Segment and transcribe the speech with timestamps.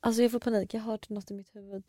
[0.00, 1.84] Alltså jag får panik, jag har hört något i mitt huvud.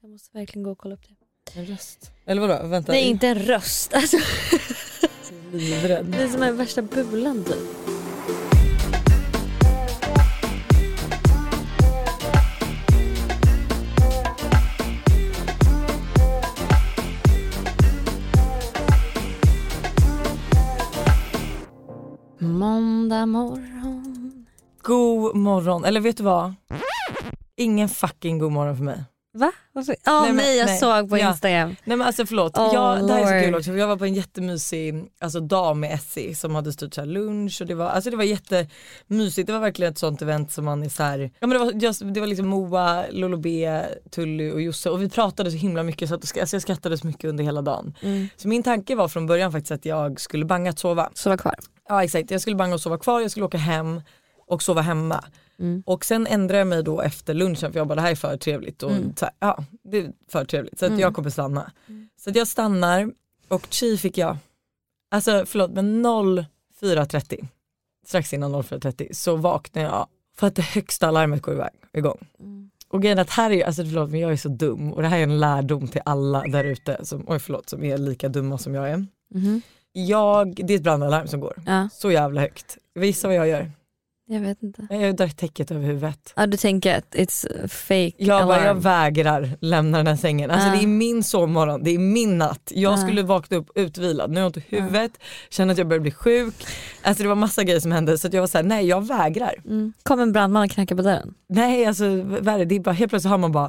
[0.00, 1.60] Jag måste verkligen gå och kolla upp det.
[1.60, 2.10] En röst.
[2.24, 2.66] Eller vadå?
[2.68, 2.92] Vänta.
[2.92, 3.94] Nej inte en röst.
[3.94, 4.16] Alltså,
[5.52, 6.06] Livrädd.
[6.06, 7.56] det är som en värsta bulan typ.
[22.38, 24.46] Måndag morgon.
[24.82, 25.84] God morgon.
[25.84, 26.54] Eller vet du vad?
[27.56, 29.04] Ingen fucking god morgon för mig.
[29.34, 29.52] Va?
[29.72, 29.96] Varför?
[30.04, 30.78] Ja Nej, nej, jag nej.
[30.78, 31.30] såg på Ja.
[31.30, 31.68] Instagram.
[31.84, 33.96] Nej men alltså förlåt, Oh, jag, det här är så kul också för jag var
[33.96, 37.88] på en jättemysig alltså, dag med Essie som hade styrt så lunch och det var,
[37.88, 39.46] alltså, det var jättemysigt.
[39.46, 41.72] Det var verkligen ett sånt event som man är så här, ja men det var,
[41.72, 45.82] just, det var liksom Moa, Lolo B, Tully och Josse och vi pratade så himla
[45.82, 47.94] mycket så att, alltså, jag skrattade så mycket under hela dagen.
[48.02, 48.28] Mm.
[48.36, 51.10] Så min tanke var från början faktiskt att jag skulle banga att sova.
[51.14, 51.54] Sova kvar.
[51.88, 54.00] Ja exakt, jag skulle banga och sova kvar, jag skulle åka hem
[54.46, 55.24] och sova hemma.
[55.58, 55.82] Mm.
[55.86, 58.36] Och sen ändrade jag mig då efter lunchen för jag bara det här är för
[58.36, 58.82] trevligt.
[58.82, 59.14] Och Mm.
[59.20, 61.00] här, ja, det är för trevligt så att Mm.
[61.00, 61.72] jag kommer stanna.
[62.16, 63.12] Så att jag stannar
[63.48, 64.36] och chi fick jag,
[65.10, 66.02] alltså förlåt men
[66.80, 67.46] 04.30,
[68.06, 72.26] strax innan 04.30 så vaknade jag för att det högsta alarmet går iväg, igång.
[72.40, 72.70] Mm.
[72.88, 75.18] Och grejen att här är, alltså förlåt men jag är så dum och det här
[75.18, 78.74] är en lärdom till alla där ute som, oj förlåt, som är lika dumma som
[78.74, 79.06] jag är.
[79.34, 79.62] Mhm.
[79.92, 82.78] Jag, det är ett brandalarm som går, Ja, så jävla högt.
[82.94, 83.70] Vissa vad jag gör?
[84.28, 84.86] Jag vet inte.
[84.90, 86.32] Jag drar täcket över huvudet.
[86.36, 88.80] Ja, du tänker att it's fake Jag, bara, jag alarm.
[88.80, 90.50] vägrar lämna den här sängen.
[90.50, 90.74] Alltså, Ja.
[90.74, 92.72] Det är min sovmorgon, det är min natt.
[92.74, 92.96] Jag Ja.
[92.96, 95.12] skulle vakna upp utvilad, nu har jag ont i huvudet,
[95.50, 96.54] känner att jag börjar bli sjuk.
[97.02, 99.54] Alltså det var massa grejer som hände så jag var såhär, nej jag vägrar.
[99.64, 99.92] Mm.
[100.02, 101.34] Kom en brandman och knackade på dörren.
[101.48, 103.68] Nej alltså värre, det är bara, helt plötsligt hör man bara,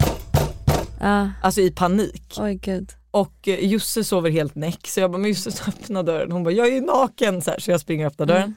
[1.43, 2.37] alltså i panik.
[2.39, 2.91] oj gud.
[3.19, 6.31] Och Josse sover helt näck så jag bara, men Josse öppna dörren.
[6.31, 8.41] Hon bara, jag är ju naken så, här, så jag springer och öppnar dörren.
[8.43, 8.55] Mm.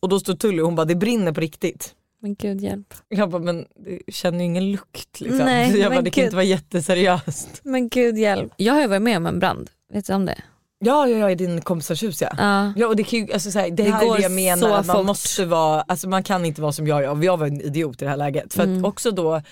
[0.00, 1.94] Och då står Tully och hon bara, det brinner på riktigt.
[2.22, 2.94] Men gud hjälp.
[3.08, 3.66] Jag bara, men
[4.06, 5.38] jag känner ju ingen lukt liksom.
[5.44, 6.24] Nej, jag bara, det kan gud.
[6.26, 7.60] inte vara jätteseriöst.
[7.62, 8.52] Men gud hjälp.
[8.56, 9.70] Jag har ju varit med om en brand.
[9.92, 10.38] Vet du om det?
[10.78, 12.28] Ja, ja, ja i din kompisars hus ja.
[12.38, 12.72] Ja.
[12.76, 14.68] Ja och det, kan ju, alltså, så här, det, Det här är det jag menar,
[14.70, 15.06] man fort.
[15.06, 18.10] måste vara, alltså man kan inte vara som jag jag var en idiot i det
[18.10, 18.54] här läget.
[18.54, 18.84] För Mm.
[18.84, 19.42] också då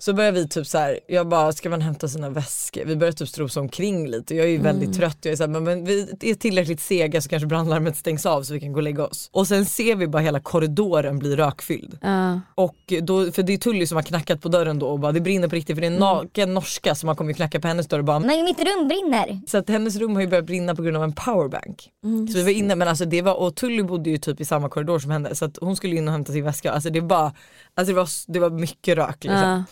[0.00, 2.84] så börjar vi typ så här, jag bara ska man hämta sina väskor?
[2.84, 4.98] Vi börjar typ strosa omkring lite jag är ju väldigt Mm.
[4.98, 5.18] trött.
[5.22, 8.42] Jag är så här, men, men vi är tillräckligt sega så kanske brandlarmet stängs av
[8.42, 9.28] så vi kan gå och lägga oss.
[9.32, 11.98] Och sen ser vi bara hela korridoren bli rökfylld.
[12.02, 12.40] Ja.
[12.54, 15.20] Och då, för det är Tully som har knackat på dörren då och bara det
[15.20, 16.08] brinner på riktigt för det är en Mm.
[16.16, 19.40] naken norska som har kommit knacka på hennes dörr och bara Men mitt rum brinner.
[19.46, 21.88] så att hennes rum har ju börjat brinna på grund av en powerbank.
[22.04, 22.28] Mm.
[22.28, 24.68] Så vi var inne men alltså det var, och Tully bodde ju typ i samma
[24.68, 26.72] korridor som henne så att hon skulle in och hämta sin väska.
[26.72, 27.30] Alltså det var,
[27.80, 29.40] alltså det var, det var mycket rök liksom.
[29.48, 29.64] Ja.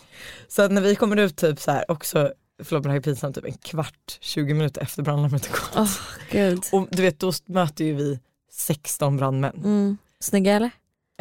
[0.47, 2.31] Så att när vi kommer ut typ så här också,
[2.63, 5.71] förlåt men det här är pinsamt, typ en kvart, 20 minuter efter brandlarmet har gått.
[5.75, 5.99] Åh
[6.31, 6.63] gud.
[6.71, 8.19] Och du vet då möter ju vi
[8.51, 9.55] 16 brandmän.
[9.63, 9.97] Mm.
[10.21, 10.71] Snygga eller?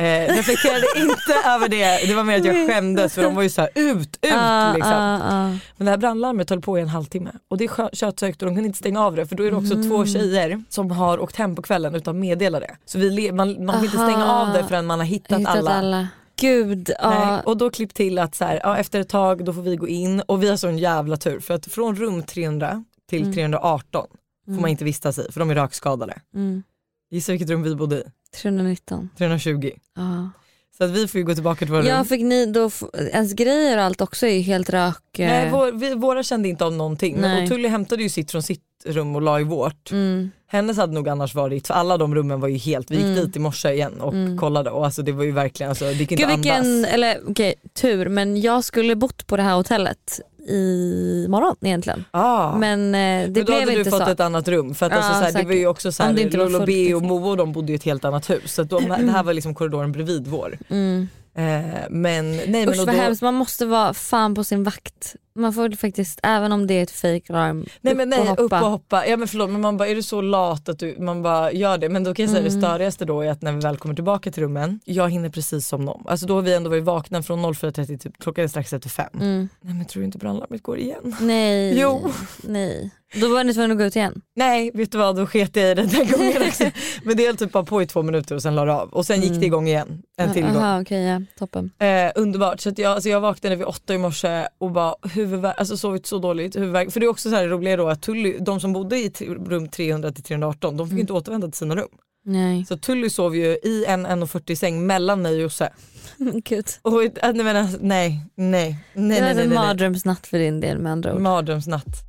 [0.00, 3.50] Eh, reflekterade inte över det, det var mer att jag skämdes för de var ju
[3.50, 4.93] så här ut, ut Ja, liksom.
[4.93, 5.48] ja, ja.
[5.77, 8.54] Men det här brandlarmet höll på i en halvtimme och det är köttsökt och de
[8.54, 9.88] kunde inte stänga av det för då är det också Mm.
[9.91, 12.77] två tjejer som har åkt hem på kvällen utan att meddela det.
[12.84, 15.71] Så vi man, man vill inte stänga av det förrän man har hittat, Hittat alla.
[15.71, 16.09] alla.
[16.41, 16.91] Gud.
[16.99, 17.41] Ja.
[17.41, 19.88] Och då klipp till att så här, ja, efter ett tag då får vi gå
[19.88, 23.34] in och vi har sån jävla tur för att från rum 300 till Mm.
[23.34, 24.06] 318
[24.47, 26.21] får man inte vistas i för de är rökskadade.
[26.34, 26.62] Mm.
[27.10, 28.03] Gissa vilket rum vi bodde i?
[28.37, 29.09] 319.
[29.19, 29.71] 320.
[29.97, 30.31] Ja.
[30.78, 32.04] Så att vi får ju gå tillbaka till våra Ja rum.
[32.04, 32.71] fick ni då,
[33.12, 35.03] ens grejer och allt också är ju helt rök.
[35.19, 37.43] Nej, eh, vår, vi, våra kände inte av någonting men Nej.
[37.43, 39.91] och Tully hämtade ju sitt från sitt rum och la i vårt.
[39.93, 40.31] Mm.
[40.50, 43.14] Hennes hade nog annars varit, för alla de rummen var ju helt, vi gick Mm.
[43.16, 44.38] dit i morse igen och Mm.
[44.38, 46.91] kollade och alltså det var ju verkligen, alltså, det gick inte Gud vilken, andas.
[46.92, 52.04] eller okej tur men jag skulle bott på det här hotellet i morgon egentligen.
[52.10, 52.56] Ah.
[52.56, 54.10] Men eh, det Men då blev hade du fått så.
[54.10, 56.06] ett annat rum för att Ja, alltså, så här, det var ju också så Om
[56.09, 57.06] här, det inte var Lolo fullt, B och liksom.
[57.09, 59.54] Moa och de bodde i ett helt annat hus så de, det här var liksom
[59.54, 60.59] korridoren bredvid vår.
[60.69, 61.09] Mm.
[61.34, 61.44] Eh,
[61.91, 65.15] men nej men Usch och vad då, hemskt, man måste vara fan på sin vakt.
[65.38, 68.53] Man får faktiskt, även om det är ett fake alarm, nej men upp nej upp
[68.53, 69.06] och hoppa.
[69.06, 71.78] Ja men förlåt men man bara är du så lat att du, man bara gör
[71.78, 71.88] det.
[71.88, 72.53] Men då kan jag säga Mm.
[72.60, 75.69] det störigaste då är att när vi väl kommer tillbaka till rummen, jag hinner precis
[75.69, 76.04] som dem.
[76.09, 79.09] Alltså då har vi ändå varit vakna från 04.30 typ, klockan är strax efter fem.
[79.15, 79.48] Mm.
[79.60, 81.16] Nej men tror du inte brandlarmet går igen?
[81.21, 81.80] Nej.
[81.80, 82.10] Jo.
[82.42, 82.91] Nej.
[83.21, 84.21] Då var ni tvungna att gå ut igen.
[84.36, 86.65] Nej vet du vad då sket jag i det den gången också.
[87.03, 89.07] Men det höll typ bara på i två minuter och sen la det av och
[89.07, 89.41] sen gick Mm.
[89.41, 90.03] det igång igen.
[90.16, 90.57] En till gång.
[90.57, 91.71] Aha, okej, ja, toppen.
[91.78, 92.60] Eh, underbart.
[92.60, 94.95] Så jag, alltså jag vaknade vid åtta i morse och bara
[95.28, 96.57] huvudvärk, alltså sovit så dåligt.
[96.57, 96.91] Huvudvärk.
[96.92, 99.10] För det är också så här roligt då att Tully, de som bodde i
[99.48, 101.01] rum 300 till 318 de fick Mm.
[101.01, 101.89] inte återvända till sina rum.
[102.25, 102.65] Nej.
[102.66, 105.72] Så Tully sov ju i en 1,40 säng mellan mig och Josse.
[106.45, 106.66] Gud.
[106.83, 110.78] Och, äh, nej, men, alltså, nej, nej, nej, det var en mardrömsnatt för din del
[110.78, 111.21] med andra ord.
[111.21, 112.08] Mardrömsnatt.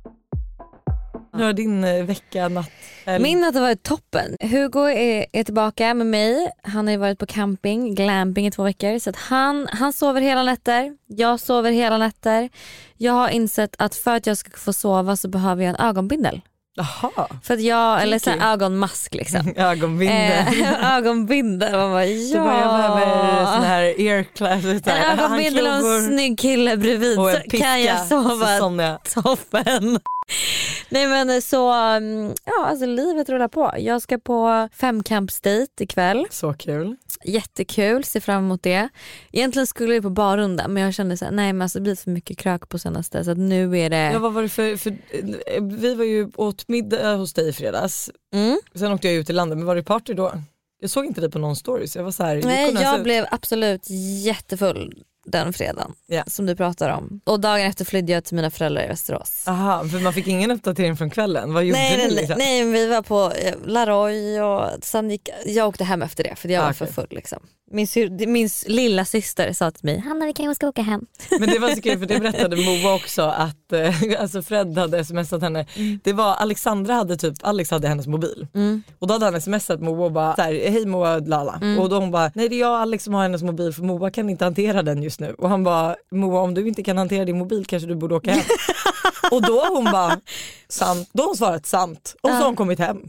[1.32, 2.70] Hur har din eh, vecka, natt,
[3.06, 3.22] helg?
[3.22, 4.36] Min natt har varit toppen.
[4.40, 6.50] Hugo är, är tillbaka med mig.
[6.62, 8.98] Han har ju varit på camping, glamping i två veckor.
[8.98, 12.48] Så han, han sover hela nätter, jag sover hela nätter.
[12.96, 16.40] Jag har insett att för att jag ska få sova så behöver jag en ögonbindel.
[16.74, 19.52] Jaha, För att jag, eller så ögonmask liksom.
[19.56, 20.62] ögonbindel.
[20.62, 21.72] Eh, ögonbindel.
[21.72, 22.38] Man bara, ja.
[22.38, 24.64] Du bara, jag behöver sån här ear class.
[24.64, 29.98] en ögonbindel och en snygg kille bredvid och så kan jag sova Så toppen.
[30.88, 33.74] Nej men så, mm, ja alltså livet rullar på.
[33.78, 36.26] Jag ska på femkampsdejt ikväll.
[36.30, 36.96] Så kul.
[37.24, 38.88] Jättekul, ser fram emot det.
[39.32, 41.96] Egentligen skulle vi på barrunda men jag kände så här, nej men alltså det blir
[41.96, 44.12] för mycket krök på senaste så nu är det...
[44.12, 47.52] Ja, vad var det för, för, eh, vi var ju åt middag hos dig i
[47.52, 48.10] fredags.
[48.34, 48.58] Mm.
[48.74, 50.32] Sen åkte jag ut till landet men var det party då?
[50.80, 53.26] Jag såg inte dig på någon story så jag var så här, Nej jag blev
[53.30, 53.90] absolut
[54.24, 56.22] jättefull den fredagen Ja.
[56.26, 57.20] som du pratar om.
[57.24, 59.44] Och dagen efter flydde jag till mina föräldrar i Västerås.
[59.48, 61.52] Aha, för man fick ingen uppdatering från kvällen.
[61.54, 62.38] Vad gjorde Nej, ni liksom?
[62.38, 66.48] nej vi var på eh, Laroy och sen gick, jag åkte hem efter det för
[66.48, 66.86] jag Ah, var okej.
[66.86, 67.06] för full.
[67.10, 67.38] Liksom.
[67.72, 67.86] Min,
[68.26, 71.06] min lilla syster sa till mig, Hanna vi kanske ska åka hem.
[71.40, 75.04] Men det var så kul för det berättade Moa också att eh, alltså Fred hade
[75.04, 75.66] smsat henne.
[76.04, 78.46] Det var Alexandra hade typ, Alex hade hennes mobil.
[78.54, 78.82] Mm.
[78.98, 81.58] Och då hade han smsat Moa och bara hej Moa Lala.
[81.62, 81.78] Mm.
[81.78, 83.82] Och då hon bara, nej det är jag och Alex som har hennes mobil för
[83.82, 85.34] Moa kan inte hantera den just nu.
[85.38, 88.30] Och han bara, Moa om du inte kan hantera din mobil kanske du borde åka
[88.32, 88.42] hem.
[89.30, 90.20] och då har hon bara,
[90.68, 91.10] sant.
[91.12, 92.16] Då har hon svarat sant.
[92.22, 92.98] Och så har hon kommit hem.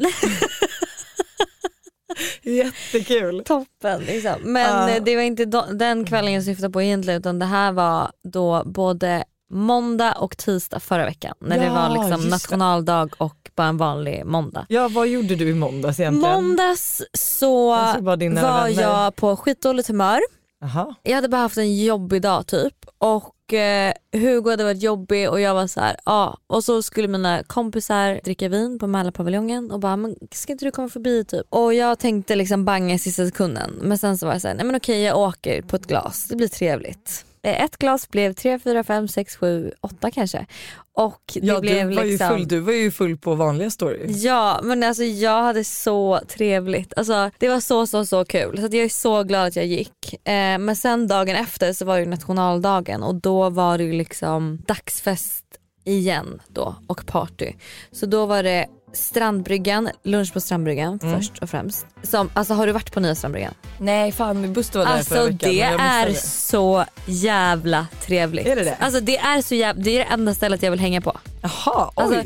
[2.44, 3.44] Jättekul.
[3.46, 4.36] Toppen liksom.
[4.44, 8.12] Men eh, det var inte den kvällen jag syftade på egentligen utan det här var
[8.24, 12.30] då både måndag och tisdag förra veckan när det Ja, var liksom just det.
[12.30, 14.66] nationaldag och bara en vanlig måndag.
[14.70, 16.36] Ja vad gjorde du i måndags egentligen?
[16.44, 17.70] Måndags så
[18.00, 18.82] var vänner.
[18.82, 20.20] jag på skitdåligt humör.
[20.64, 20.96] Aha.
[21.04, 25.42] Jag hade bara haft en jobbig dag typ och eh, Hugo hade varit jobbig och
[25.42, 26.38] jag var så här, ja.
[26.48, 30.72] Och så skulle mina kompisar dricka vin på Mälarpaviljongen och bara, men ska inte du
[30.72, 31.46] komma förbi typ?
[31.50, 34.56] Och jag tänkte liksom banga i sista sekunden men sen så var jag så här,
[34.56, 37.26] nej men okej jag åker på ett glas, det blir trevligt.
[37.44, 40.46] Eh, Ett glas blev tre, fyra, fem, sex, sju, åtta kanske.
[40.94, 42.30] Och det Ja blev du var, ju liksom...
[42.30, 44.24] full, du var ju full på vanliga stories.
[44.24, 46.94] Ja men alltså jag hade så trevligt.
[46.98, 48.58] Alltså, det var så så så kul.
[48.58, 50.14] Så jag är så glad att jag gick.
[50.28, 53.94] Eh, men sen dagen efter så var det ju nationaldagen och då var det ju
[53.94, 55.46] liksom dagsfest
[55.84, 57.54] igen då och party.
[57.92, 61.16] Så då var det Strandbryggan, lunch på Strandbryggan Mm.
[61.20, 61.86] först och främst.
[62.04, 63.54] Som, alltså har du varit på nya Strandbryggan?
[63.80, 65.38] Nej fan Buster var där förra Alltså veckan.
[65.56, 68.48] det men jag är så jävla trevligt.
[68.48, 68.76] Är det det?
[68.80, 71.18] Alltså det är så jävla, det är det enda stället jag vill hänga på.
[71.42, 72.04] Jaha, oj.
[72.18, 72.24] Alltså,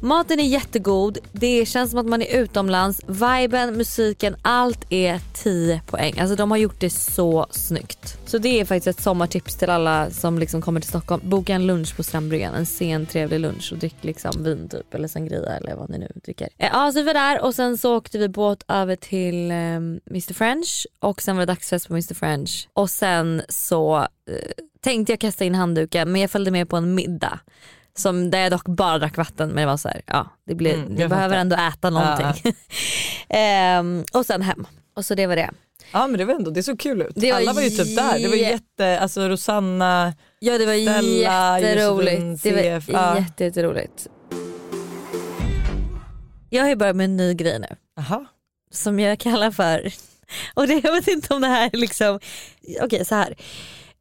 [0.00, 5.80] Maten är jättegod, det känns som att man är utomlands, viben, musiken, allt är 10
[5.86, 6.18] poäng.
[6.20, 8.15] Alltså de har gjort det så snyggt.
[8.26, 11.22] Så det är faktiskt ett sommartips till alla som liksom kommer till Stockholm.
[11.24, 15.08] Boka en lunch på Strandbryggan, en sen trevlig lunch och drick liksom vin typ eller
[15.08, 16.48] sangria eller vad ni nu dricker.
[16.58, 19.56] Eh, Ja så vi var där och sen så åkte vi båt över till eh,
[19.56, 24.04] Mr French och sen var det dagsfest på Mr French och sen så eh,
[24.80, 27.40] tänkte jag kasta in handduken men jag följde med på en middag.
[27.98, 30.74] Som, där jag dock bara drack vatten men det var så här, ja det blir,
[30.74, 31.40] Mm, jag behöver fattar.
[31.40, 32.54] ändå äta någonting.
[33.28, 34.66] Ehm, och sen hem.
[34.96, 35.50] Och så det var det.
[35.92, 37.12] Ja men det var ändå, det såg kul ut.
[37.14, 38.18] Det Alla var ju typ där.
[38.18, 42.42] Det var jä- jätte, alltså Rosanna, Ja det var Stella, jätteroligt.
[42.42, 43.18] Det var ja.
[43.18, 44.06] jätte, jätteroligt.
[46.50, 47.66] Jag har ju börjat med en ny grej nu
[47.98, 48.26] aha.
[48.70, 49.92] som jag kallar för,
[50.54, 52.20] och det, jag vet inte om det här är liksom,
[52.82, 53.36] okej så här.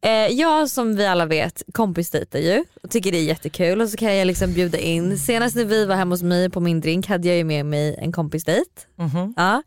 [0.01, 3.97] Eh, jag som vi alla vet kompisdejtar ju och tycker det är jättekul och så
[3.97, 7.07] kan jag liksom bjuda in, senast när vi var hemma hos mig på min drink
[7.07, 8.69] hade jag ju med mig en kompisdejt.
[8.95, 9.33] Mhm.
[9.37, 9.63] Ja.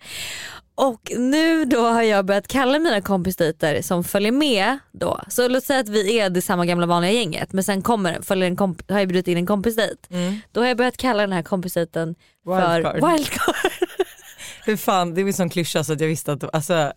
[0.81, 5.21] Och nu då har jag börjat kalla mina kompisdejter som följer med då.
[5.29, 8.47] Så låt säga att vi är det samma gamla vanliga gänget men sen kommer, följer
[8.49, 10.07] en komp- har jag bjudit in en kompisdejt.
[10.11, 10.41] Mm.
[10.53, 13.57] Då har jag börjat kalla den här kompisdejten för Wildcard.
[14.65, 16.93] Hur fan, det var ju sån klyscha så att jag visste att, alltså,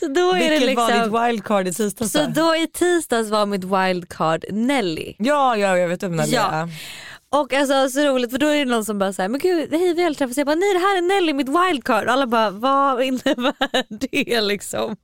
[0.00, 2.56] Så då är det vilket var liksom, ditt wildcard i tisdags så då?
[2.56, 5.14] i tisdags var mitt wildcard Nelly.
[5.18, 6.50] Ja, ja jag vet vem det Ja.
[6.52, 6.68] är.
[7.30, 9.94] Och alltså så roligt för då är det någon som bara säger men gud hej
[9.94, 10.38] vi träffats.
[10.38, 12.04] Jag bara nej det här är Nelly mitt wildcard.
[12.04, 14.96] Och alla bara vad innebär det liksom?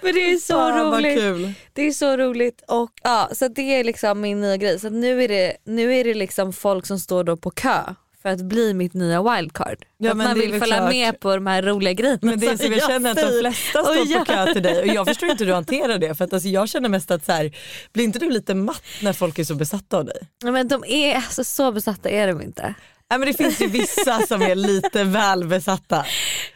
[0.00, 1.18] Men det är så vad roligt.
[1.18, 1.52] kul.
[1.72, 4.80] Det är så roligt och ja så det är liksom min nya grej.
[4.80, 7.82] Så nu är det, nu är det liksom folk som står då på kö
[8.26, 9.78] för att bli mitt nya wildcard.
[9.98, 10.90] Ja, att man vill följa klart.
[10.92, 12.18] med på de här roliga grejerna.
[12.22, 14.62] Men det är som jag känner att de flesta Och står jag- på kö till
[14.62, 17.10] dig och jag förstår inte hur du hanterar det för att alltså, jag känner mest
[17.10, 17.56] att så här,
[17.92, 20.18] blir inte du lite matt när folk är så besatta av dig?
[20.44, 22.74] Ja, Men de är alltså, så besatta är de inte.
[23.10, 26.04] Nej, men det finns ju vissa som är lite väl besatta.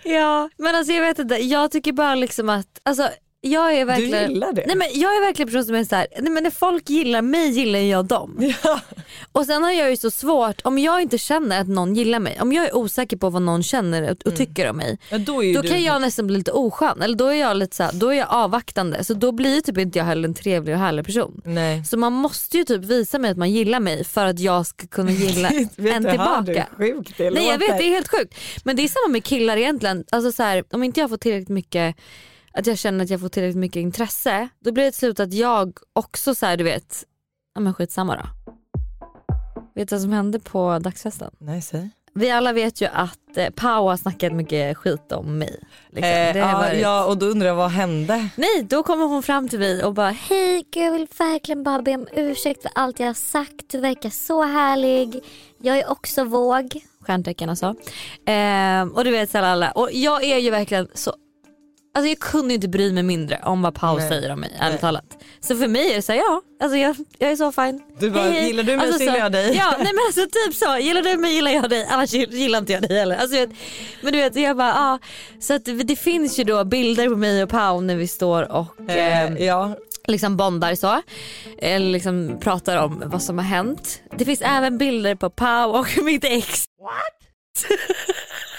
[0.05, 3.09] Ja men alltså jag vet inte, jag tycker bara liksom att alltså,
[3.41, 4.65] jag är verkligen, Du gillar det?
[4.67, 6.91] Nej, men jag är verkligen en person som är så här, nej, men när folk
[6.91, 8.53] gillar mig gillar jag dem.
[8.65, 8.81] Ja.
[9.33, 12.39] Och sen har jag ju så svårt, om jag inte känner att någon gillar mig,
[12.41, 14.99] om jag är osäker på vad någon känner och, och tycker om mig.
[15.11, 15.69] Ja, då Då du...
[15.69, 18.15] kan jag nästan bli lite oskön eller då är jag lite så här, då är
[18.19, 21.41] jag avvaktande så då blir typ inte jag heller en trevlig och härlig person.
[21.45, 21.85] Nej.
[21.85, 24.87] Så man måste ju typ visa mig att man gillar mig för att jag ska
[24.87, 26.67] kunna gilla en tillbaka.
[26.77, 28.35] sjukt det Nej jag vet det är helt sjukt.
[28.65, 30.05] Men det är samma med killar egentligen.
[30.11, 31.97] Alltså så här, om inte jag får tillräckligt mycket
[32.53, 35.33] att jag känner att jag får tillräckligt mycket intresse då blir det till slut att
[35.35, 37.05] jag också så här, du vet,
[37.55, 38.23] ja men skitsamma då.
[39.75, 41.31] Vet du vad som hände på dagsfesten?
[41.39, 41.91] Nej, säg.
[42.15, 45.61] Vi alla vet ju att eh, Pau har snackat mycket skit om mig.
[45.91, 46.11] Liksom.
[46.11, 48.29] Eh, Det har ja, varit- ja, och då undrar jag vad hände?
[48.37, 51.83] Nej, då kommer hon fram till mig och bara Hej, gud, jag vill verkligen bara
[51.83, 53.69] be om ursäkt för allt jag har sagt.
[53.69, 55.21] Du verkar så härlig.
[55.59, 56.81] Jag är också våg.
[57.01, 57.75] Stjärntecken alltså.
[58.27, 59.71] Ehm, och du vet så alla.
[59.71, 61.15] Och jag är ju verkligen så
[61.95, 64.09] Alltså jag kunde inte bry mig mindre om vad Pau Nej.
[64.09, 65.05] säger om mig ärligt talat.
[65.41, 67.83] Så för mig är det så här, ja, alltså jag, jag är så fine.
[67.99, 69.57] Du bara, gillar du mig alltså, så gillar jag dig.
[69.57, 70.77] Ja, nej men alltså typ så.
[70.79, 73.17] Gillar du mig gillar jag dig, annars gillar inte jag dig heller.
[73.17, 73.57] Alltså, jag,
[74.01, 74.99] men du vet, jag bara, ja.
[75.41, 78.67] Så att det, finns ju då bilder på mig och Pau när vi står och
[78.91, 79.77] Eh, eh, ja.
[80.07, 81.03] liksom bondar så.
[81.59, 84.03] Eller liksom pratar om vad som har hänt.
[84.19, 86.65] Det finns även bilder på Pau och mitt ex.
[87.71, 87.77] Eh,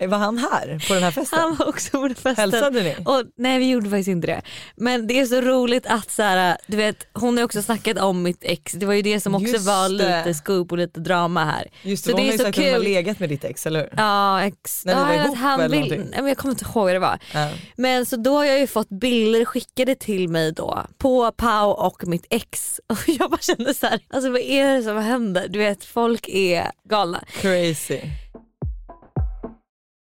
[0.00, 1.38] Var han här på den här festen?
[1.38, 2.36] Han var också på den festen.
[2.36, 2.96] Hälsade ni?
[3.04, 4.42] Och, nej vi gjorde faktiskt inte det.
[4.76, 8.22] Men det är så roligt att så här, du vet, hon har också snackat om
[8.22, 8.72] mitt ex.
[8.72, 10.18] Det var ju det som också Just var det.
[10.18, 11.66] lite scoop och lite drama här.
[11.82, 12.84] Just Så det, det hon är har ju så sagt att hon har kul.
[12.84, 13.90] legat med ditt ex, eller hur?
[13.96, 14.84] Ja, ex.
[14.84, 16.10] När ni ja, var att ihop han eller vill, någonting?
[16.10, 17.18] nej, men Jag kommer inte ihåg vad det var.
[17.34, 17.50] Ja.
[17.76, 22.06] Men så då har jag ju fått bilder skickade till mig då på Pau och
[22.06, 22.80] mitt ex.
[22.88, 25.46] Och jag bara kände så här, alltså vad är det som händer?
[25.48, 27.24] Du vet folk är galna.
[27.40, 28.00] Crazy.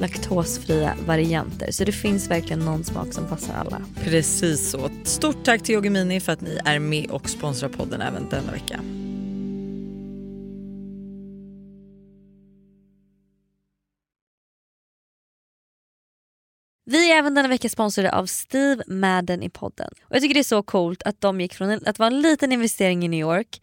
[0.00, 1.70] laktosfria varianter.
[1.70, 3.82] Så det finns verkligen någon smak som passar alla.
[4.04, 4.90] Precis så.
[5.04, 8.52] Stort tack till Yoggi Mini för att ni är med och sponsrar podden även denna
[8.52, 8.80] vecka.
[16.90, 19.90] Vi är även denna vecka sponsrade av Steve Madden i podden.
[20.02, 22.52] Och Jag tycker det är så coolt att de gick från att vara en liten
[22.52, 23.62] investering i New York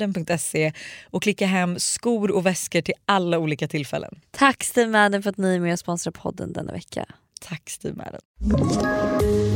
[0.01, 0.73] stevemadden.se
[1.11, 4.19] och klicka hem skor och väskor till alla olika tillfällen.
[4.31, 7.05] Tack Steve Madden för att ni är med och sponsrar podden denna vecka.
[7.49, 8.21] Tack Steve Madden.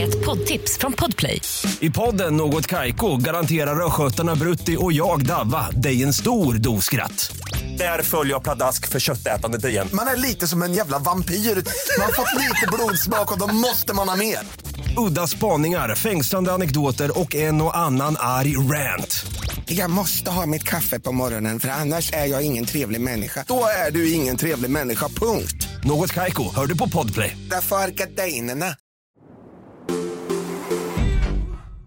[0.01, 1.41] Ett poddtips från Podplay.
[1.79, 7.37] I podden Något Kaiko garanterar östgötarna Brutti och jag, Davva, dig en stor dos skratt.
[7.77, 9.87] Där följer jag pladask för köttätandet igen.
[9.93, 11.35] Man är lite som en jävla vampyr.
[11.35, 14.39] Man har fått lite blodsmak och då måste man ha mer.
[14.97, 19.25] Udda spaningar, fängslande anekdoter och en och annan arg rant.
[19.67, 23.45] Jag måste ha mitt kaffe på morgonen för annars är jag ingen trevlig människa.
[23.47, 25.67] Då är du ingen trevlig människa, punkt.
[25.83, 27.37] Något Kaiko, hör du på Podplay.
[27.49, 28.75] Därför arkadeinerna.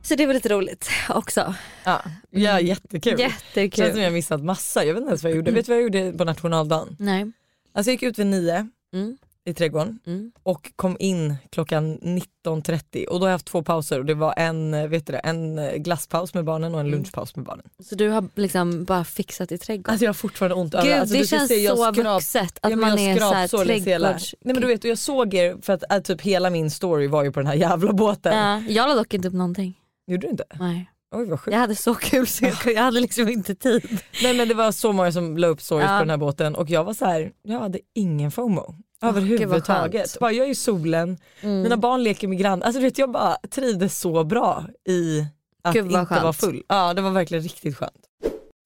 [0.02, 1.54] Så det var lite roligt också.
[1.84, 3.20] Ja, ja jättekul.
[3.20, 3.84] Jättekul.
[3.84, 4.84] Känns som jag missat massa.
[4.84, 5.50] Jag vet inte ens vad jag gjorde.
[5.50, 6.96] Vet du vad jag gjorde på nationaldagen?
[6.98, 7.32] Nej.
[7.74, 9.16] Alltså jag gick ut vid nio Mm.
[9.48, 10.32] I trädgården Mm.
[10.42, 14.34] och kom in klockan 19.30 och då har jag haft två pauser och det var
[14.36, 16.98] en, vet du det, en glasspaus med barnen och en Mm.
[16.98, 17.64] lunchpaus med barnen.
[17.84, 19.90] Så du har liksom bara fixat i trädgården?
[19.92, 21.00] Alltså jag har fortfarande ont Gud överallt.
[21.00, 24.34] Alltså, det känns se, så skrap- vuxet att Ja, man är såhär längs hela- trädgårds...
[24.40, 27.06] Nej men du vet och jag såg er för att äh, typ hela min story
[27.06, 28.36] var ju på den här jävla båten.
[28.38, 29.74] Ja, jag la dock inte upp någonting.
[30.06, 30.44] Gjorde du inte?
[30.60, 30.90] Nej.
[31.14, 31.52] Oj vad sjukt.
[31.52, 33.98] Jag hade så kul så jag, jag hade liksom inte tid.
[34.22, 35.96] Nej men det var så många som la upp stories Ja.
[35.98, 38.74] på den här båten och jag var så här, jag hade ingen FOMO.
[39.02, 40.18] Överhuvudtaget.
[40.20, 41.62] bara, jag är i solen, Mm.
[41.62, 42.62] mina barn leker med grann.
[42.62, 45.24] Alltså du vet jag bara trivdes så bra i
[45.62, 46.22] att Gud, inte skönt.
[46.22, 46.62] vara full.
[46.68, 47.92] Ja det var verkligen riktigt skönt.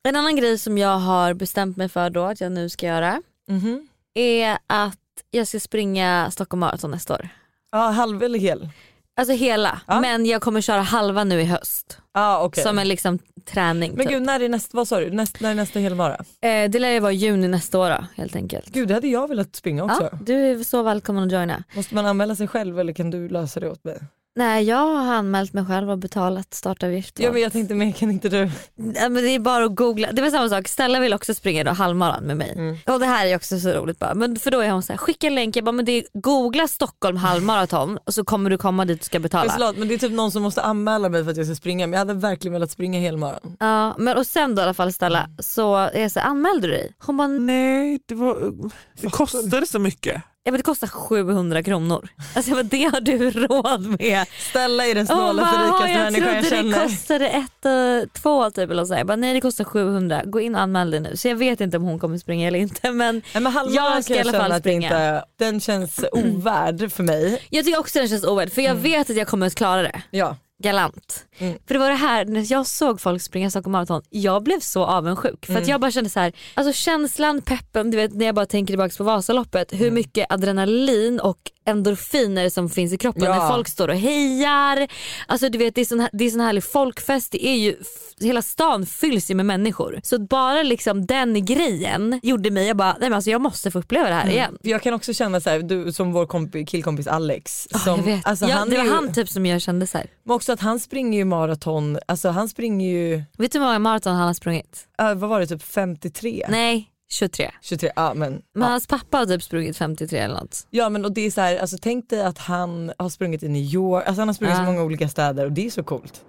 [0.08, 3.22] En annan grej som jag har bestämt mig för då att jag nu ska göra
[3.48, 3.88] Mhm.
[4.14, 4.98] är att
[5.30, 7.28] jag ska springa Stockholm Marathon nästa år.
[7.72, 8.68] Ja halv eller hel?
[9.16, 10.00] Alltså hela, Ja.
[10.00, 11.98] men jag kommer köra halva nu i höst.
[12.14, 12.62] Ja okej.
[12.64, 13.92] Som en liksom träning.
[13.96, 14.12] Men typ.
[14.14, 16.14] gud när är nästa, vad sa du, näst, när är nästa helmara?
[16.40, 18.66] eh, det lär ju vara juni nästa år då, helt enkelt.
[18.68, 20.08] Gud det hade jag velat springa också.
[20.12, 21.64] Ja, du är så välkommen att joina.
[21.76, 23.98] Måste man anmäla sig själv eller kan du lösa det åt mig?
[24.34, 27.18] Nej jag har anmält mig själv och betalat startavgift.
[27.18, 28.50] Jag tänkte men kan inte du?
[28.74, 30.12] Ja, men det är bara att googla.
[30.12, 32.52] Det var samma sak, Stella vill också springa då halvmaran med mig.
[32.56, 32.76] Mm.
[32.86, 34.14] Och det här är också så roligt bara.
[34.14, 36.04] Men för då är hon så här, skicka en länk, jag bara, men det är,
[36.12, 39.52] googla Stockholm halvmaraton och så kommer du komma dit och ska betala.
[39.52, 41.86] Förlåt men det är typ någon som måste anmäla mig för att jag ska springa
[41.86, 43.56] men jag hade verkligen velat springa helmaran.
[43.60, 46.66] Ja, men och sen då i alla fall Stella, så är jag så här, anmälde
[46.66, 46.92] du dig?
[46.98, 48.52] Hon bara, Nej, det, var,
[49.00, 50.22] det kostade så mycket.
[50.44, 52.08] Ja, men det kostar 700 kronor.
[52.34, 54.26] Alltså jag bara, det har du råd med.
[54.50, 56.86] Stella är den snålaste bara, rikaste jag människan jag trodde det känner.
[56.88, 58.94] kostade ett och två typ eller så.
[58.94, 61.16] Jag bara, nej det kostar 700, gå in och anmäl dig nu.
[61.16, 64.14] Så jag vet inte om hon kommer springa eller inte men Nej, men Jag ska
[64.14, 64.86] i alla fall springa.
[64.86, 67.46] Inte, den känns ovärd för mig.
[67.50, 70.02] jag tycker också den känns ovärd för jag vet att jag kommer att klara det.
[70.10, 70.36] Ja.
[70.62, 71.24] Galant.
[71.38, 71.58] Mm.
[71.66, 74.84] För det var det här, när jag såg folk springa Stockholm Marathon, jag blev så
[74.84, 75.46] avundsjuk.
[75.46, 78.46] För att jag bara kände så här, alltså känslan, peppen, du vet när jag bara
[78.46, 83.38] tänker tillbaka på Vasaloppet, hur mycket adrenalin och endorfiner som finns i kroppen Ja.
[83.38, 84.88] när folk står och hejar.
[85.26, 87.76] Alltså du vet det är sån, här- det är sån härlig folkfest, det är ju,
[88.20, 90.00] hela stan fylls ju med människor.
[90.04, 93.78] Så bara liksom den grejen gjorde mig, jag bara, nej men alltså jag måste få
[93.78, 94.58] uppleva det här igen.
[94.62, 97.66] Jag kan också känna så här, du som vår kompi, killkompis Alex.
[97.84, 98.26] Som, jag vet.
[98.26, 100.06] Alltså, ja, han det var ju, han typ som jag kände så här.
[100.24, 103.78] Men också att han springer ju maraton, alltså han springer ju, vet du hur många
[103.78, 104.88] maraton han har sprungit?
[104.98, 106.46] äh, vad var det, typ 53?
[106.48, 107.50] Nej, 23.
[107.62, 108.32] 23, ja men.
[108.32, 108.68] Men ja.
[108.68, 110.66] hans pappa har typ sprungit 53 eller något.
[110.70, 113.48] Ja men och det är så här, alltså tänk dig att han har sprungit i
[113.48, 114.64] New York, alltså han har sprungit i Ja.
[114.66, 116.24] så många olika städer och det är så coolt.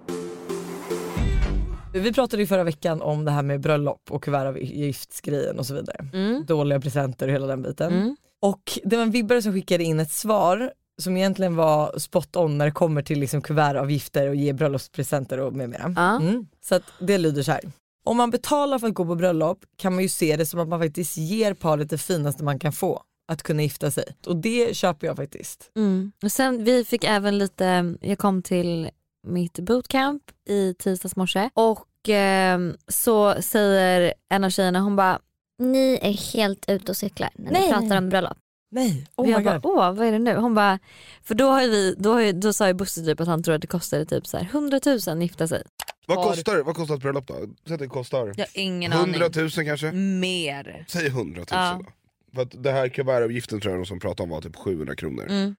[1.94, 6.06] Vi pratade ju förra veckan om det här med bröllop och kuvertavgiftsgrejen och så vidare.
[6.12, 6.44] Mm.
[6.46, 7.92] Dåliga presenter och hela den biten.
[7.92, 8.16] Mm.
[8.42, 12.58] Och det var en vibbare som skickade in ett svar som egentligen var spot on
[12.58, 15.92] när det kommer till liksom kuvertavgifter och ge bröllopspresenter och med mera.
[15.96, 16.16] Ja.
[16.16, 16.46] Mm.
[16.64, 17.60] Så att det lyder så här.
[18.04, 20.68] Om man betalar för att gå på bröllop kan man ju se det som att
[20.68, 23.02] man faktiskt ger paret det finaste man kan få,
[23.32, 24.04] att kunna gifta sig.
[24.26, 25.70] Och det köper jag faktiskt.
[25.76, 26.12] Mm.
[26.22, 28.90] Och sen vi fick även lite, jag kom till
[29.26, 35.18] mitt bootcamp i tisdags morse och eh, så säger en av tjejerna, hon bara
[35.58, 37.98] Ni är helt ute och cyklar när Nej, ni pratar nej.
[37.98, 38.38] om bröllop.
[38.74, 39.70] Nej, oh my jag bara god.
[39.72, 40.34] åh vad är det nu?
[40.36, 40.78] Hon bara,
[41.24, 43.42] för då, har ju vi, då, har ju, då sa ju Bosse typ att han
[43.42, 45.62] trodde att det kostade typ så här 100 000 att gifta sig.
[46.06, 47.34] Vad Har- kostar, vad kostar ett bröllop då?
[47.66, 49.92] Säg att det kostar Jag har ingen 100 000 kanske?
[49.92, 50.84] Mer.
[50.88, 51.80] Säg 100 000 Ja.
[51.80, 51.90] då.
[52.34, 55.26] För att det här kuvertavgiften tror jag de som pratade om var typ 700 kronor.
[55.30, 55.56] Mm.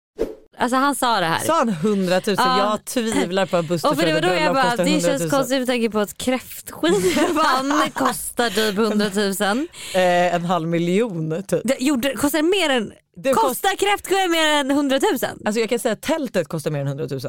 [0.57, 1.39] Alltså han sa det här.
[1.39, 2.35] Sa han 100 000?
[2.39, 2.59] Ja.
[2.71, 5.09] Jag tvivlar på att Buster Och för det var då jag bara, kostar det 100
[5.09, 5.19] 000.
[5.19, 9.67] känns konstigt med tanke på att kräftskivan kostar typ 100 000.
[9.95, 11.61] Eh, en halv miljon typ.
[11.63, 15.31] Det gjorde, kostar det mer än, Det kost- kostar kräftskivan mer än 100 000?
[15.45, 17.19] Alltså jag kan säga att tältet kostar mer än 100 000.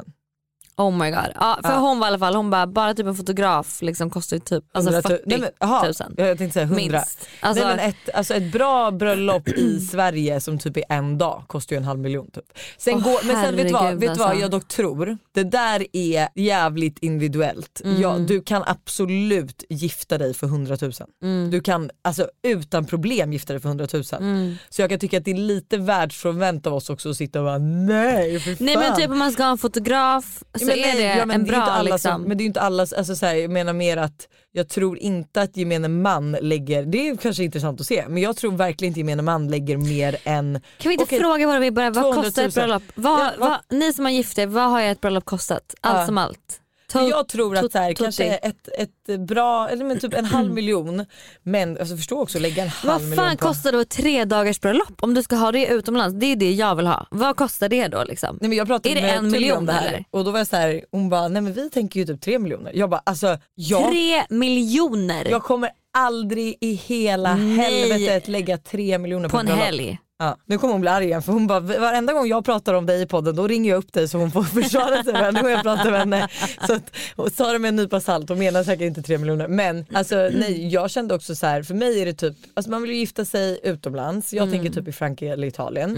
[0.79, 1.27] Oh my god.
[1.35, 1.79] Ja, för Ja.
[1.79, 4.65] hon var i alla fall, hon bara, bara typ en fotograf liksom kostar ju typ
[4.73, 5.19] alltså 100 000.
[5.19, 5.95] 40 Nej, men, aha, 000.
[6.17, 6.77] Jag tänkte säga 100.
[6.83, 7.29] Minst.
[7.41, 11.45] Alltså, Nej, men ett, alltså ett bra bröllop i Sverige som typ är en dag
[11.47, 12.45] kostar ju en halv miljon typ.
[12.79, 14.41] Sen Åh, går, men sen vet du vad, vet du vad alltså.
[14.43, 15.19] jag dock tror?
[15.35, 17.81] Det där är jävligt individuellt.
[17.85, 18.01] Mm.
[18.01, 20.93] Ja, du kan absolut gifta dig för 100 000.
[21.23, 24.03] mm, Du kan alltså, utan problem gifta dig för 100 000.
[24.21, 24.55] mm.
[24.69, 27.45] Så jag kan tycka att det är lite världsfrånvänt av oss också att sitta och
[27.45, 30.79] bara nej för Nej men fan." typ om man ska ha en fotograf så men
[30.79, 32.13] är nej, det ja, en det bra alla liksom.
[32.13, 34.69] som, Men det är ju inte alla, alltså, så här, jag menar mer att jag
[34.69, 38.53] tror inte att gemene man lägger, det är kanske intressant att se, men jag tror
[38.53, 41.21] verkligen inte gemene man lägger mer än Kan vi inte Okej.
[41.21, 42.25] fråga våra vibbare, vad 200 000.
[42.25, 42.83] kostar ett bröllop?
[42.95, 45.75] Vad, Ja, vad- vad, ni som har gift er, vad har ett bröllop kostat?
[45.81, 46.07] Allt Ja.
[46.07, 46.61] som allt.
[46.93, 50.51] För jag tror att så här, kanske ett, ett bra, eller men typ en halv
[50.55, 51.07] miljon,
[51.43, 54.61] men alltså förstå också lägga en halv Vad miljon fan på kostar då tre dagars
[54.61, 56.17] bröllop om du ska ha det utomlands?
[56.21, 57.07] Det är det jag vill ha.
[57.11, 58.39] Vad kostar det då liksom?
[58.41, 60.05] Nej, men jag pratade Är det en miljon, om det här eller?
[60.11, 62.39] och då var jag så här, hon bara nej men vi tänker ju typ tre
[62.39, 62.73] miljoner.
[62.75, 67.57] Jag bara alltså jag, Tre miljoner jag kommer aldrig i hela Nej.
[67.57, 69.65] helvetet lägga tre miljoner på, på en bröllop.
[69.65, 69.99] helg.
[70.19, 72.87] Ja, nu kommer hon bli arg igen för hon bara varenda gång jag pratar om
[72.87, 75.51] dig i podden då ringer jag upp dig så hon får försvara sig varenda gång
[75.51, 76.29] jag pratar med henne.
[76.67, 76.83] Så att,
[77.17, 79.49] och ta det med en nypa salt, hon menar säkert inte tre miljoner.
[79.49, 82.83] Men alltså nej jag kände också så här, för mig är det typ, alltså man
[82.83, 85.95] vill ju gifta sig utomlands, jag tänker typ i Frankrike eller Italien.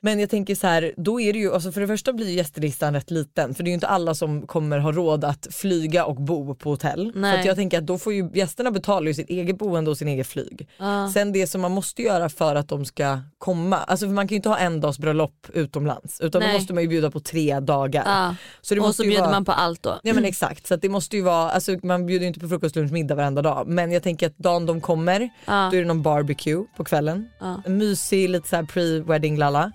[0.00, 2.94] Men jag tänker så här, då är det ju, alltså för det första blir gästlistan
[2.94, 6.16] rätt liten för det är ju inte alla som kommer ha råd att flyga och
[6.16, 7.12] bo på hotell.
[7.14, 7.34] Nej.
[7.34, 9.98] Så att jag tänker att då får ju gästerna betala ju sitt eget boende och
[9.98, 10.68] sin egen flyg.
[11.14, 14.34] Sen det som man måste göra för att de ska komma, alltså för man kan
[14.34, 16.52] ju inte ha en dags bröllop utomlands utan Nej.
[16.52, 18.02] då måste man ju bjuda på tre dagar.
[18.06, 18.34] Ja.
[18.60, 19.32] Så det och måste så ju bjuder vara...
[19.32, 20.00] man på allt då.
[20.02, 22.76] Ja men exakt, så det måste ju vara, alltså man bjuder ju inte på frukost,
[22.76, 25.68] lunch, middag varenda dag men jag tänker att dagen de kommer Ja.
[25.70, 27.28] då är det någon barbecue på kvällen.
[27.40, 27.62] Ja.
[27.64, 29.72] En mysig lite så pre-wedding lalla.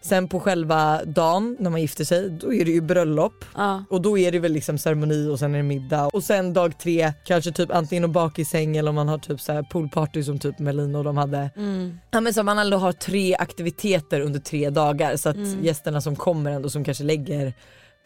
[0.00, 3.84] Sen på själva dagen när man gifter sig då är det ju bröllop Ja.
[3.90, 6.78] och då är det väl liksom ceremoni och sen är det middag och sen dag
[6.78, 9.62] tre kanske typ antingen att baka i säng eller om man har typ så här
[9.62, 11.50] poolparty som typ Melin och de hade.
[11.56, 11.98] Mm.
[12.10, 16.16] Ja men så man ändå har tre aktiviteter under tre dagar så att gästerna som
[16.16, 17.52] kommer ändå som kanske lägger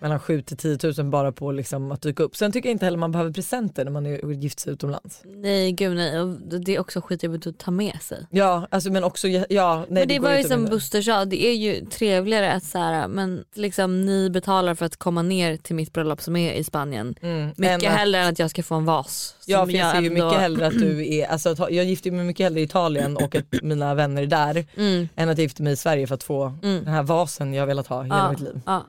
[0.03, 2.37] mellan 7 till 10 000 bara på liksom att dyka upp.
[2.37, 5.21] Sen tycker jag inte heller man behöver presenter när man är gift sig utomlands.
[5.25, 6.29] Nej gud nej och
[6.61, 8.27] det är också skitjobbigt att ta med sig.
[8.31, 10.65] Ja alltså men också ja nej, men det, går var ju som.
[10.65, 14.97] Buster sa, det är ju trevligare att så här, men liksom ni betalar för att
[14.97, 17.15] komma ner till mitt bröllop som är i Spanien.
[17.21, 19.37] Mm, Mycket än att- hellre än att jag ska få en vas.
[19.47, 22.25] Ja för jag ser ju ändå- mycket hellre att du är, alltså jag gifter mig
[22.25, 25.09] mycket hellre i Italien och att mina vänner är där Mm.
[25.17, 26.85] än att jag gifter mig i Sverige för att få Mm.
[26.85, 28.61] den här vasen jag har velat ha hela Ja, mitt liv.
[28.67, 28.87] ja.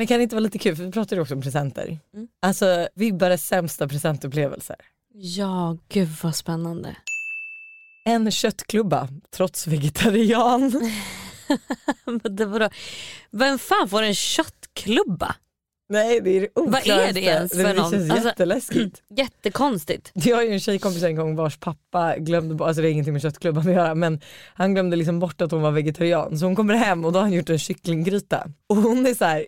[0.00, 1.98] Men kan det inte vara lite kul för vi pratade ju också om presenter.
[2.14, 2.28] Mm.
[2.42, 4.76] Alltså Vibbares sämsta presentupplevelser.
[5.14, 6.96] ja gud vad spännande.
[8.04, 10.90] En köttklubba trots vegetarian.
[12.30, 12.68] Det var då,
[13.30, 15.34] vem fan får en köttklubba?
[15.88, 17.20] Nej det är det Vad är det oklaraste.
[17.20, 17.90] ens för det någon?
[17.90, 19.02] känns Alltså- jätteläskigt.
[19.16, 20.10] Jättekonstigt.
[20.14, 23.12] Jag har ju en tjejkompis en gång vars pappa glömde bort, alltså det har ingenting
[23.12, 24.20] med köttklubban att göra men
[24.54, 27.24] han glömde liksom bort att hon var vegetarian så hon kommer hem och då har
[27.24, 29.46] han gjort en kycklinggryta och hon är så här,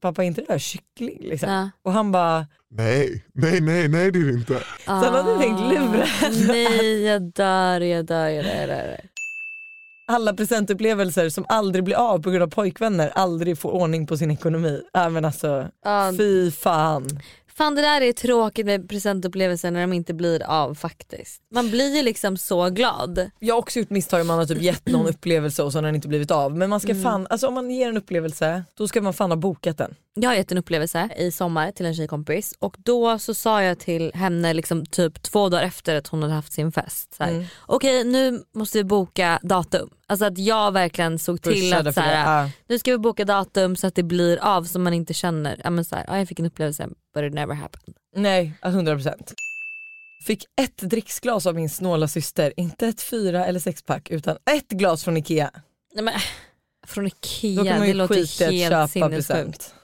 [0.00, 1.50] pappa är inte det där kyckling liksom?
[1.50, 1.70] Ja.
[1.82, 4.58] Och han bara, Nej, nej, nej, nej det är det inte.
[4.84, 6.46] Så han hade tänkt lura henne.
[6.46, 8.54] Nej jag dör, jag dör, jag dör.
[8.60, 9.00] Jag dör.
[10.06, 14.30] alla presentupplevelser som aldrig blir av på grund av pojkvänner aldrig får ordning på sin
[14.30, 14.82] ekonomi.
[14.96, 17.08] Äh, men alltså Ja, fy fan.
[17.60, 21.42] Fan det där är tråkigt med presentupplevelser när de inte blir av faktiskt.
[21.54, 23.30] Man blir ju liksom så glad.
[23.38, 25.94] Jag har också gjort misstag man har typ gett någon upplevelse och så har den
[25.94, 26.56] inte blivit av.
[26.56, 27.02] Men man ska Mm.
[27.02, 29.94] fan, alltså om man ger en upplevelse då ska man fan ha bokat den.
[30.14, 33.78] Jag har gett en upplevelse i sommar till en tjejkompis och då så sa jag
[33.78, 37.14] till henne liksom typ två dagar efter att hon hade haft sin fest.
[37.14, 37.44] Så här, Mm.
[37.66, 39.90] Okej nu måste vi boka datum.
[40.10, 42.46] Alltså att jag verkligen såg till Pushade att för så här, det.
[42.46, 42.50] Ja.
[42.68, 45.70] nu ska vi boka datum så att det blir av så man inte känner, ja
[45.70, 47.96] men så här, ja, jag fick en upplevelse but it never happened.
[48.16, 49.34] Nej, 100%.
[50.26, 55.04] Fick ett dricksglas av min snåla syster, inte ett fyra eller sexpack utan ett glas
[55.04, 55.50] från Ikea.
[55.94, 56.14] Nej, men,
[56.86, 59.74] från Då Ikea, det låter helt sinnessjukt.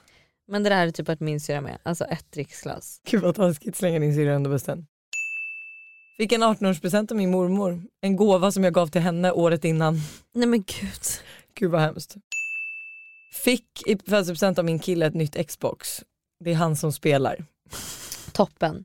[0.49, 3.01] Men det där är typ att min syrra med, alltså ett dricksglas.
[3.11, 4.87] Gud vad taskigt, slänga din syrra under bussen.
[6.19, 7.83] Fick en 18-årspresent av min mormor.
[8.01, 10.01] En gåva som jag gav till henne året innan.
[10.35, 11.03] Nej men gud.
[11.55, 12.15] Gud vad hemskt.
[13.33, 16.03] Fick i födelsedagspresent av min kille ett nytt Xbox.
[16.45, 17.45] Det är han som spelar.
[18.33, 18.85] Toppen.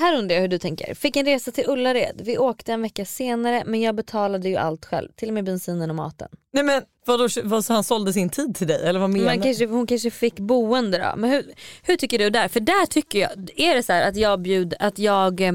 [0.00, 0.94] Här undrar jag hur du tänker.
[0.94, 2.20] Fick en resa till Ullared.
[2.24, 5.08] Vi åkte en vecka senare men jag betalade ju allt själv.
[5.16, 6.28] Till och med bensinen och maten.
[6.52, 9.42] Nej men vadå, vad, så han sålde sin tid till dig eller vad menar Men
[9.42, 11.20] kanske, hon kanske fick boende då.
[11.20, 12.48] Men hur, hur tycker du där?
[12.48, 15.52] För där tycker jag, är det så här att jag bjuder, att jag, eh,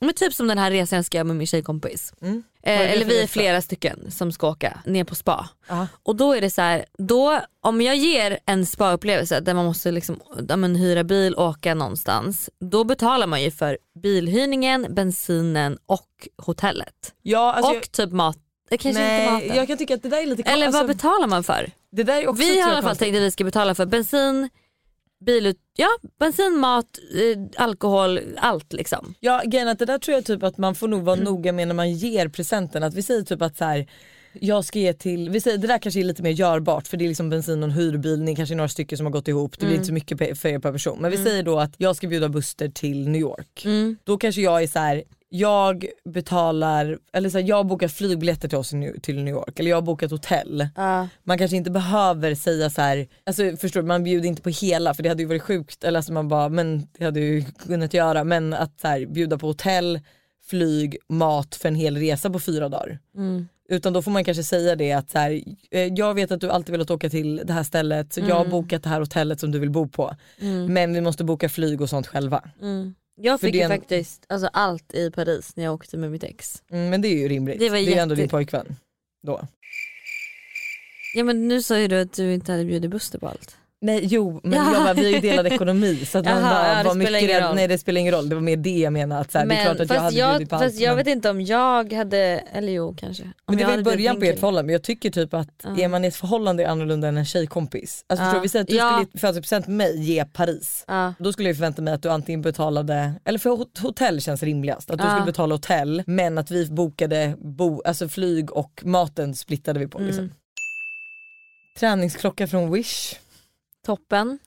[0.00, 2.12] men typ som den här resan jag ska göra med min tjejkompis.
[2.22, 2.42] Mm.
[2.62, 5.48] Eh, eller vi är flera stycken som ska åka ner på spa.
[5.68, 5.86] Ja.
[6.02, 9.90] Och då är det så här, då, om jag ger en spa-upplevelse där man måste
[9.90, 12.50] liksom, ja, men, hyra bil och åka någonstans.
[12.60, 17.14] Då betalar man ju för bilhyrningen, bensinen och hotellet.
[17.22, 18.36] Ja, alltså och jag, typ mat,
[18.70, 20.88] eh, kanske inte nej, jag kan tycka att det där är lite Eller alltså, vad
[20.88, 21.70] betalar man för?
[21.90, 24.48] Vi har i alla fall tänkt att vi ska betala för bensin,
[25.26, 29.14] bil, ja, bensin, mat, eh, alkohol, allt liksom.
[29.20, 31.06] Ja grejen att det där tror jag typ att man får nog Mm.
[31.06, 32.82] vara noga med när man ger presenten.
[32.82, 33.86] Att vi säger typ att så här,
[34.32, 37.04] jag ska ge till, vi säger det där kanske är lite mer görbart för det
[37.04, 39.52] är liksom bensin och en hyrbil, ni kanske är några stycken som har gått ihop,
[39.52, 39.76] det blir Mm.
[39.76, 40.98] inte så mycket för er per person.
[41.00, 43.62] Men vi säger då att jag ska bjuda Buster till New York.
[43.64, 43.96] Mm.
[44.04, 45.02] Då kanske jag är så här.
[45.32, 49.70] Jag betalar, eller så här, jag bokar flygbiljetter till oss i till New York eller
[49.70, 50.68] jag har bokat hotell.
[51.24, 54.94] Man kanske inte behöver säga så här, alltså förstår du, man bjuder inte på hela
[54.94, 57.94] för det hade ju varit sjukt, eller alltså man bara, men det hade ju kunnat
[57.94, 60.00] göra, men att så här, bjuda på hotell,
[60.44, 62.98] flyg, mat för en hel resa på fyra dagar.
[63.68, 66.50] Utan då får man kanske säga det att så här, eh, jag vet att du
[66.50, 69.50] alltid velat åka till det här stället så jag har bokat det här hotellet som
[69.50, 70.16] du vill bo på.
[70.68, 72.42] Men vi måste boka flyg och sånt själva.
[73.22, 76.10] Jag fick det ju är en- faktiskt alltså, allt i Paris när jag åkte med
[76.10, 76.62] mitt ex.
[76.70, 77.58] Mm, men det är ju rimligt.
[77.58, 78.76] Det var är ändå jätte- din pojkvän.
[79.26, 79.46] Då.
[81.14, 83.56] Ja men nu sa ju du att du inte hade bjudit Buster på allt.
[83.82, 84.72] Nej jo men Ja.
[84.74, 87.52] jag bara, vi har ju delad ekonomi så att man bara, ja, var mycket rädd.
[87.54, 89.20] Nej det spelar ingen roll, det var mer det jag menar.
[89.20, 90.74] Att, så här, det är klart att jag hade jag, bjudit på fast allt.
[90.80, 90.96] jag men...
[90.96, 92.18] vet inte om jag hade,
[92.52, 93.24] eller jo kanske.
[93.46, 95.78] Men det var i början på ert förhållande men jag tycker typ att Ja.
[95.78, 98.04] är man i ett förhållande är annorlunda än en tjejkompis.
[98.08, 98.92] Alltså förstår du, vi säger att du Ja.
[98.92, 100.84] skulle födelsedagspresent med mig ge Paris.
[100.88, 101.14] Ja.
[101.18, 104.90] Då skulle jag förvänta mig att du antingen betalade, eller för hot- hotell känns rimligast,
[104.90, 109.80] att du skulle betala hotell men att vi bokade bo, alltså flyg och maten splittade
[109.80, 109.98] vi på.
[109.98, 110.24] Liksom.
[110.24, 110.34] Mm.
[111.78, 113.14] Träningsklocka från Wish.
[113.90, 114.38] Toppen.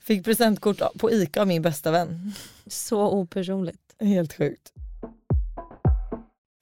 [0.00, 2.32] Fick presentkort på ICA av min bästa vän.
[2.66, 3.78] Så opersonligt.
[4.00, 4.72] Helt sjukt.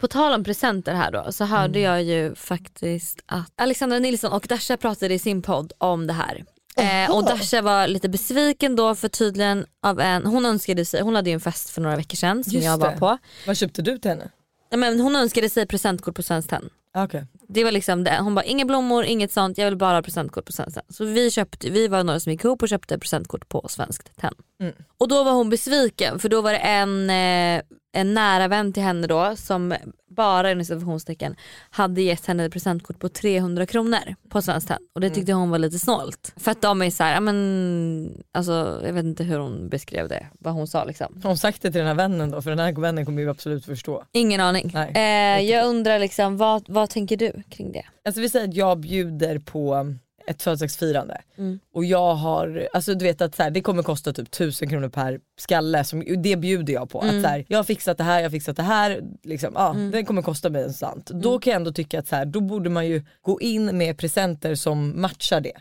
[0.01, 1.83] På tal om presenter här då så hörde Mm.
[1.93, 6.45] jag ju faktiskt att Alexandra Nilsson och Dasha pratade i sin podd om det här.
[6.77, 11.15] Eh, och Dasha var lite besviken då för tydligen av en, hon önskade sig, hon
[11.15, 12.99] hade ju en fest för några veckor sedan som Just jag var det.
[12.99, 13.19] på.
[13.47, 14.31] Vad köpte du till henne?
[14.77, 16.71] Men hon önskade sig presentkort på Svenskt Tenn.
[16.98, 17.22] Okay.
[17.48, 18.18] Det var liksom det.
[18.20, 20.85] Hon bara inga blommor, inget sånt, jag vill bara ha presentkort på Svenskt Tenn.
[20.88, 24.35] Så vi, köpte, vi var några som gick ihop och köpte presentkort på Svenskt Tenn.
[24.61, 24.75] Mm.
[24.99, 28.83] Och då var hon besviken för då var det en, eh, en nära vän till
[28.83, 29.75] henne då som
[30.16, 31.37] bara inom citationstecken
[31.70, 34.79] hade gett henne ett presentkort på 300 kronor på Svenskt Tenn.
[34.94, 36.33] Och det tyckte hon var lite snålt.
[36.37, 40.27] För att de är såhär, ja men alltså jag vet inte hur hon beskrev det,
[40.38, 41.20] vad hon sa liksom.
[41.23, 42.42] Har hon sagt det till den här vännen då?
[42.42, 44.05] För den här vännen kommer ju absolut förstå.
[44.12, 44.70] Ingen aning.
[44.75, 47.85] Nej, eh, jag undrar liksom vad, vad tänker du kring det?
[48.05, 49.94] Alltså vi säger att jag bjuder på
[50.31, 51.59] ett födelsedagsfirande Mm.
[51.75, 54.88] och jag har, alltså du vet att så här, det kommer kosta typ 1000 kronor
[54.88, 57.03] per skalle, som, det bjuder jag på.
[57.03, 57.16] Mm.
[57.16, 59.77] Att så här, jag har fixat det här, jag har fixat det här, liksom, ja,
[59.93, 61.11] det kommer kosta mig en slant.
[61.11, 61.23] Mm.
[61.23, 63.99] Då kan jag ändå tycka att så här, då borde man ju gå in med
[63.99, 65.61] presenter som matchar det.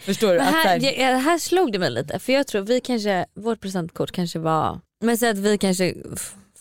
[0.00, 0.34] Förstår du?
[0.34, 0.44] Mm.
[0.44, 3.26] Men att, så här, här, här slog det mig lite för jag tror vi kanske,
[3.34, 5.94] vårt presentkort kanske var, men säg att vi kanske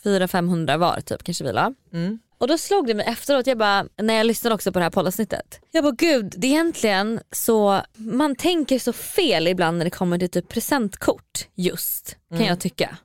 [0.04, 1.74] 400-500 var typ kanske vi la.
[1.94, 2.20] Mm.
[2.38, 4.90] Och då slog det mig efteråt, jag bara, när jag lyssnade också på det här
[4.90, 5.60] poddavsnittet.
[5.72, 10.18] Jag bara gud, det är egentligen så, man tänker så fel ibland när det kommer
[10.18, 12.48] till typ presentkort just kan Mm.
[12.50, 12.98] jag tycka.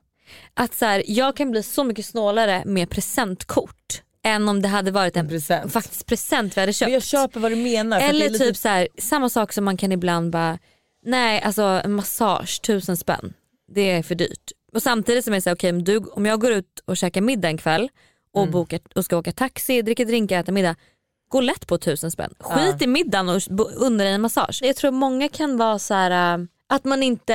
[0.53, 4.91] Att så här, jag kan bli så mycket snålare med presentkort än om det hade
[4.91, 5.73] varit en present.
[5.73, 6.87] faktiskt present vi hade köpt.
[6.87, 7.99] Men jag köper vad du menar.
[7.99, 10.59] Eller lite- typ så här, samma sak som man kan ibland bara,
[11.05, 13.33] nej alltså en massage, tusen spänn.
[13.73, 14.51] Det är för dyrt.
[14.73, 17.57] Och samtidigt som jag säger, okej du, om jag går ut och käkar middag en
[17.57, 17.89] kväll
[18.33, 18.51] och, Mm.
[18.51, 20.75] bokar, och ska åka taxi, dricka drinkar, äta middag.
[21.29, 22.33] Gå lätt på tusen spänn.
[22.39, 23.41] Skit i middagen och
[23.75, 24.59] unna dig en massage.
[24.63, 27.33] Jag tror många kan vara så här äh, att man inte...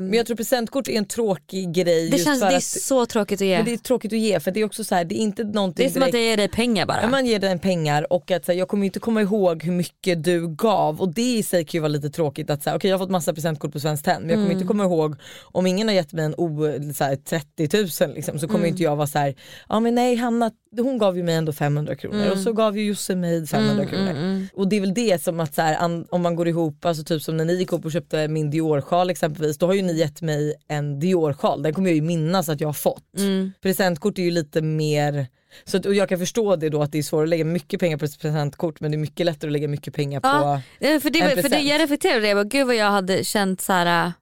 [0.00, 3.40] Men jag tror presentkort är en tråkig grej det känns det är att, så tråkigt
[3.40, 3.56] att ge.
[3.56, 5.14] men Det det är, är tråkigt att ge för det är också så här, det
[5.14, 7.02] är inte någonting som att jag ger dig pengar bara.
[7.02, 9.72] Ja, man ger den pengar och att så här, jag kommer inte komma ihåg hur
[9.72, 12.90] mycket du gav och det i sig kan ju vara lite tråkigt att säga okej
[12.90, 14.56] jag har fått massa presentkort på Svenskt Tenn men jag kommer Mm.
[14.56, 16.58] inte komma ihåg om ingen har gett mig en o,
[16.94, 18.68] så här, 30 000 liksom, så kommer Mm.
[18.70, 19.34] inte jag vara så här
[19.68, 22.32] ja men nej Hanna hon gav ju mig ändå 500 kronor Mm.
[22.32, 24.46] och så gav ju Josse mig 500 kronor.
[24.54, 27.22] Och det är väl det som att så här, om man går ihop, alltså typ
[27.22, 30.22] som när ni gick upp och köpte min Dior-sjal exempelvis, då har ju ni gett
[30.22, 33.16] mig en Dior-sjal, den kommer jag ju minnas att jag har fått.
[33.18, 33.52] Mm.
[33.62, 35.26] Presentkort är ju lite mer,
[35.64, 37.80] så att, och jag kan förstå det då att det är svårt att lägga mycket
[37.80, 40.60] pengar på ett presentkort men det är mycket lättare att lägga mycket pengar på Ja.
[40.80, 41.64] För det, en var- för det, present.
[41.68, 44.12] jag reflekterade det, jag bara, gud vad jag hade känt så här.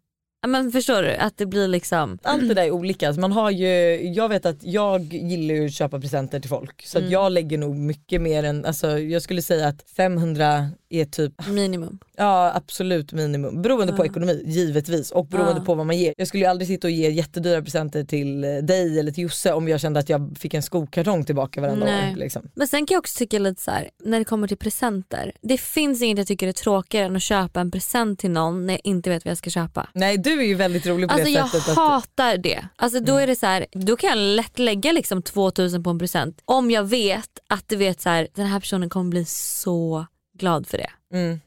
[0.46, 1.14] Men förstår du?
[1.14, 2.18] Att det blir liksom...
[2.22, 3.06] allt det där är olika.
[3.06, 3.66] Alltså man har ju,
[4.12, 7.10] jag vet att jag gillar ju att köpa presenter till folk så Mm.
[7.10, 11.98] jag lägger nog mycket mer än, alltså jag skulle säga att 500 är typ Minimum.
[12.16, 13.62] Ja absolut minimum.
[13.62, 15.64] Beroende på ekonomi givetvis och beroende Ja.
[15.64, 16.14] på vad man ger.
[16.16, 19.52] Jag skulle ju aldrig sitta och ge jättedyra presenter till eh, dig eller till Josse
[19.52, 22.12] om jag kände att jag fick en skokartong tillbaka varenda Nej.
[22.12, 22.16] år.
[22.16, 22.42] Liksom.
[22.54, 25.32] Men sen kan jag också tycka lite så här, när det kommer till presenter.
[25.42, 28.74] Det finns inget jag tycker är tråkigare än att köpa en present till någon när
[28.74, 29.88] jag inte vet vad jag ska köpa.
[29.94, 31.68] Nej du är ju väldigt rolig på Alltså det jag sättet.
[31.68, 31.88] Att, Mm.
[31.90, 32.64] hatar det.
[32.76, 35.98] Alltså då är det så här, då kan jag lätt lägga liksom 2000 på en
[35.98, 40.06] present om jag vet att du vet så här, den här personen kommer bli så
[40.38, 40.90] glad för det.
[41.12, 41.40] mm.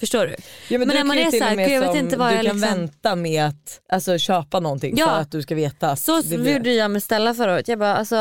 [0.00, 0.34] Förstår du?
[0.68, 1.96] ja, men du när man kan är till så och här, med gud, jag vet
[1.96, 5.06] inte vad du jag kan liksom- vänta med att alltså, köpa någonting Ja.
[5.06, 7.68] för att du ska veta Så det gjorde jag med Stella förra året.
[7.68, 8.16] Jag bara alltså,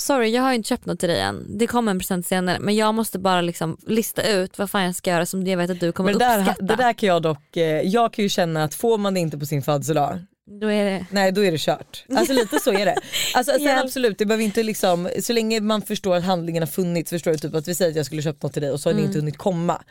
[0.00, 1.58] sorry jag har inte köpt något till dig än.
[1.58, 4.94] Det kommer en present senare men jag måste bara liksom lista ut vad fan jag
[4.96, 6.62] ska göra som jag vet att du kommer Men det där, uppskatta.
[6.64, 9.38] det där kan jag dock, eh, jag kan ju känna att får man det inte
[9.38, 10.18] på sin födelsedag
[10.60, 11.06] Då är det...
[11.10, 12.04] Nej då är det kört.
[12.16, 12.96] Alltså lite så är det.
[13.34, 17.10] Alltså, sen absolut, det behöver inte liksom, så länge man förstår att handlingen har funnits,
[17.10, 18.88] förstår du typ att vi säger att jag skulle köpt något till dig och så
[18.88, 19.02] har Mm.
[19.02, 19.82] det inte hunnit komma.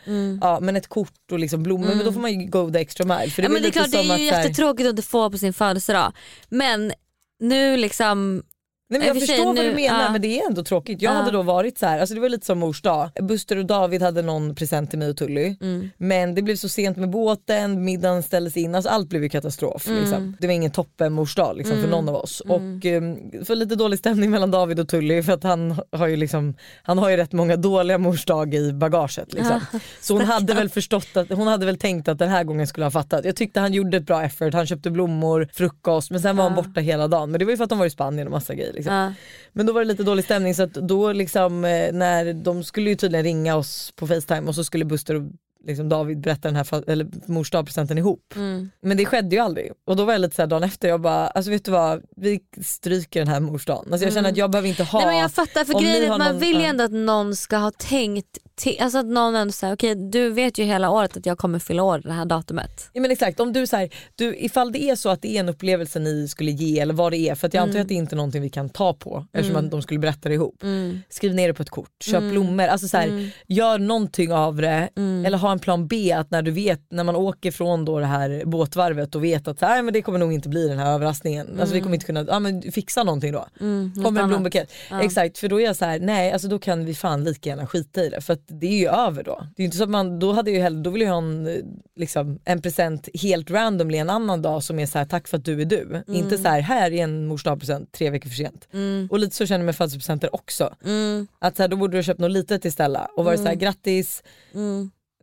[0.41, 3.05] Ja, men ett kort och liksom blommor, men då får man ju go the extra
[3.05, 3.31] mile.
[3.31, 5.29] För det, ja, men det är klart det är ju att, jättetråkigt att inte få
[5.29, 6.13] på sin födelsedag.
[6.49, 6.93] Men
[7.39, 8.43] nu liksom,
[8.91, 10.11] Nej, men I jag förstår vad du menar ja.
[10.11, 11.01] men det är ändå tråkigt.
[11.01, 11.17] Jag Ja.
[11.17, 13.09] hade då varit så här, alltså det var lite som mors dag.
[13.21, 15.55] Buster och David hade någon present till mig och Tully.
[15.61, 15.89] Mm.
[15.97, 19.87] Men det blev så sent med båten, middagen ställdes in, alltså allt blev ju katastrof.
[19.87, 19.99] Mm.
[19.99, 20.37] Liksom.
[20.39, 22.39] Det var ingen toppen mors dag liksom, för någon av oss.
[22.39, 26.15] Och um, för lite dålig stämning mellan David och Tully för att han har ju,
[26.15, 29.33] liksom, han har ju rätt många dåliga mors dag i bagaget.
[29.33, 29.59] Liksom.
[30.01, 32.83] Så hon hade väl förstått att, hon hade väl tänkt att den här gången skulle
[32.85, 33.25] han fattat.
[33.25, 36.55] Jag tyckte han gjorde ett bra effort, han köpte blommor, frukost men sen var han
[36.55, 37.31] borta hela dagen.
[37.31, 38.80] Men det var ju för att de var i Spanien och massa grejer.
[38.83, 38.93] Liksom.
[38.95, 39.13] ja.
[39.53, 42.89] Men då var det lite dålig stämning så att då liksom eh, när de skulle
[42.89, 45.21] ju tydligen ringa oss på Facetime och så skulle Buster och
[45.67, 48.33] liksom David berätta den här eller mors dagpresenten ihop.
[48.35, 48.69] Mm.
[48.81, 51.27] Men det skedde ju aldrig och då var jag lite såhär dagen efter jag bara
[51.27, 53.87] alltså vet du vad vi stryker den här mors dagen.
[53.91, 56.11] Alltså jag känner att jag behöver inte ha Nej, men jag fattar för grejen är
[56.11, 59.35] att man någon- vill ju ändå att någon ska ha tänkt till, alltså att någon
[59.35, 62.25] ändå säger okej du vet ju hela året att jag kommer fylla år det här
[62.25, 62.89] datumet.
[62.93, 65.39] Ja, men exakt, om du, så här, du, ifall det är så att det är
[65.39, 67.81] en upplevelse ni skulle ge eller vad det är för att jag antar Mm.
[67.81, 70.35] att det inte är någonting vi kan ta på eftersom att de skulle berätta det
[70.35, 70.63] ihop.
[71.09, 72.31] Skriv ner det på ett kort, köp Mm.
[72.31, 74.89] blommor, alltså så här, gör någonting av det
[75.25, 78.05] eller ha en plan B att när du vet när man åker från då det
[78.05, 80.93] här båtvarvet och vet att så här, men det kommer nog inte bli den här
[80.93, 81.59] överraskningen.
[81.59, 83.47] Alltså vi kommer inte kunna, ja men fixa någonting då.
[83.59, 84.71] Mm, Kommer en blombukett.
[85.01, 87.67] Exakt för då är jag så här, nej alltså då kan vi fan lika gärna
[87.67, 89.47] skita i det för att det är ju över då.
[89.55, 91.17] Det är inte så att man, då hade jag ju hellre, då vill jag ha
[91.17, 91.61] en,
[91.95, 95.45] liksom, en present helt randomly en annan dag som är så här tack för att
[95.45, 95.81] du är du.
[95.83, 96.03] Mm.
[96.07, 98.67] Inte så här, här är en mors dagpresent tre veckor för sent.
[99.09, 100.75] Och lite så känner jag med födelsedagspresenter också.
[100.85, 101.27] Mm.
[101.39, 103.55] Att så här, då borde du ha köpt något litet Stella och varit så här
[103.55, 104.23] grattis,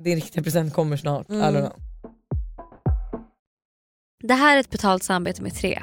[0.01, 1.31] din riktiga present kommer snart.
[1.31, 1.73] I don't know.
[4.23, 5.83] Det här är ett betalt samarbete med tre.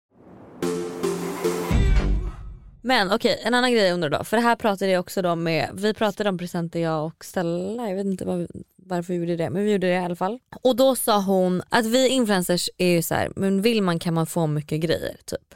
[2.81, 5.35] Men okej en annan grej jag undrar då, för det här pratade jag också då
[5.35, 9.35] med, vi pratade om presenter jag och Stella, jag vet inte var, varför vi gjorde
[9.35, 10.39] det men vi gjorde det i alla fall.
[10.63, 14.13] Och då sa hon att vi influencers är ju så här, men vill man kan
[14.13, 15.55] man få mycket grejer typ.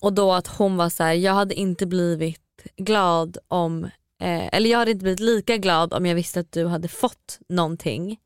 [0.00, 2.40] Och då att hon var så här, jag hade inte blivit
[2.76, 3.88] glad om
[4.20, 7.38] Eh, eller jag hade inte blivit lika glad om jag visste att du hade fått
[7.48, 8.18] någonting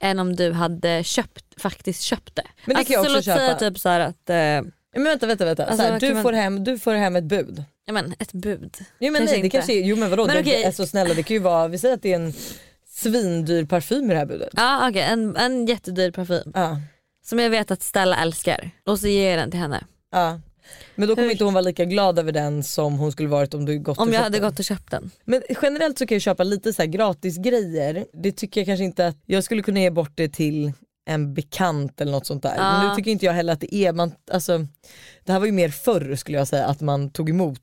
[0.00, 2.46] än om du hade köpt, faktiskt köpt det.
[2.64, 3.58] Men det kan jag så också låt säga köpa.
[3.58, 4.60] typ så att, eh,
[4.94, 7.16] Men vänta vänta vänta, Alltså, så här, vad du, man- får hem, du får hem
[7.16, 7.64] ett bud.
[7.84, 8.76] ja, men, ett bud.
[8.98, 9.56] Jo men Kanske nej det inte.
[9.56, 10.64] kanske är, jo men vadå, Men det, okej.
[10.64, 12.32] alltså, snälla det kan ju vara, vi säger att det är en
[12.88, 14.48] svindyr parfym i det här budet.
[14.56, 16.76] Ja okej, en, en jättedyr parfym Ja.
[17.26, 19.84] som jag vet att Stella älskar och så ger jag den till henne.
[20.12, 20.40] Ja.
[20.94, 23.54] Men då kommer Hur- inte hon vara lika glad över den som hon skulle varit
[23.54, 24.48] om du gått Om jag hade den.
[24.50, 25.10] gått och köpt den.
[25.24, 28.04] Men generellt så kan jag köpa lite så gratis grejer.
[28.12, 30.72] Det tycker jag kanske inte att, jag skulle kunna ge bort det till
[31.10, 32.56] en bekant eller något sånt där.
[32.56, 32.88] Men Ja.
[32.90, 34.58] nu tycker inte jag heller att det är, man, alltså,
[35.24, 37.60] det här var ju mer förr skulle jag säga att man tog emot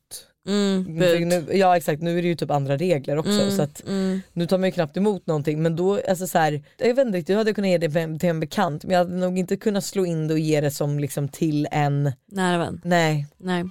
[0.48, 0.84] Mm,
[1.30, 4.22] nu, ja exakt, nu är det ju typ andra regler också Mm, så att mm.
[4.34, 7.18] nu tar man ju knappt emot någonting men då, alltså så här, jag vet inte
[7.18, 9.58] riktigt, jag hade kunnat ge det till- till en bekant men jag hade nog inte
[9.58, 12.82] kunnat slå in det och ge det som liksom till en, Nära vän.
[12.84, 13.28] nej.
[13.38, 13.64] Nej.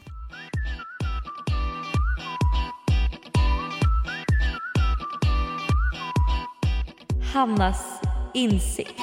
[7.32, 8.01] Hannas
[8.34, 9.01] insikt.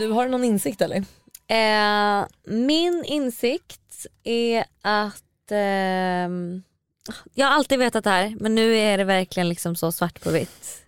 [0.00, 0.96] Du har du någon insikt eller?
[1.48, 6.62] Eh, min insikt är att ehm,
[7.34, 10.30] jag har alltid vetat det här men nu är det verkligen liksom så svart på
[10.30, 10.82] vitt.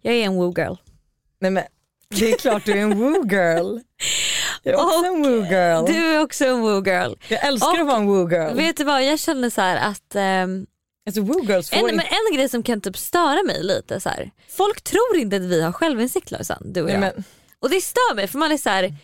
[0.00, 0.74] Jag är en woo girl.
[1.38, 1.64] Nej men
[2.08, 3.78] det är klart du är en woo girl.
[4.62, 5.86] Jag är också Och en woo girl.
[5.86, 7.12] Du är också en woo girl.
[7.28, 8.56] jag älskar och- att vara en woo girl.
[8.56, 10.66] Vet du vad jag känner så här att ehm,
[11.06, 14.30] Alltså woo girls en, men en grej som kan typ störa mig lite så här.
[14.48, 17.00] Folk tror inte att vi har självinsikt Lojsan, du och Nej, jag.
[17.00, 17.24] men,
[17.60, 18.94] och det stör mig för man är så här.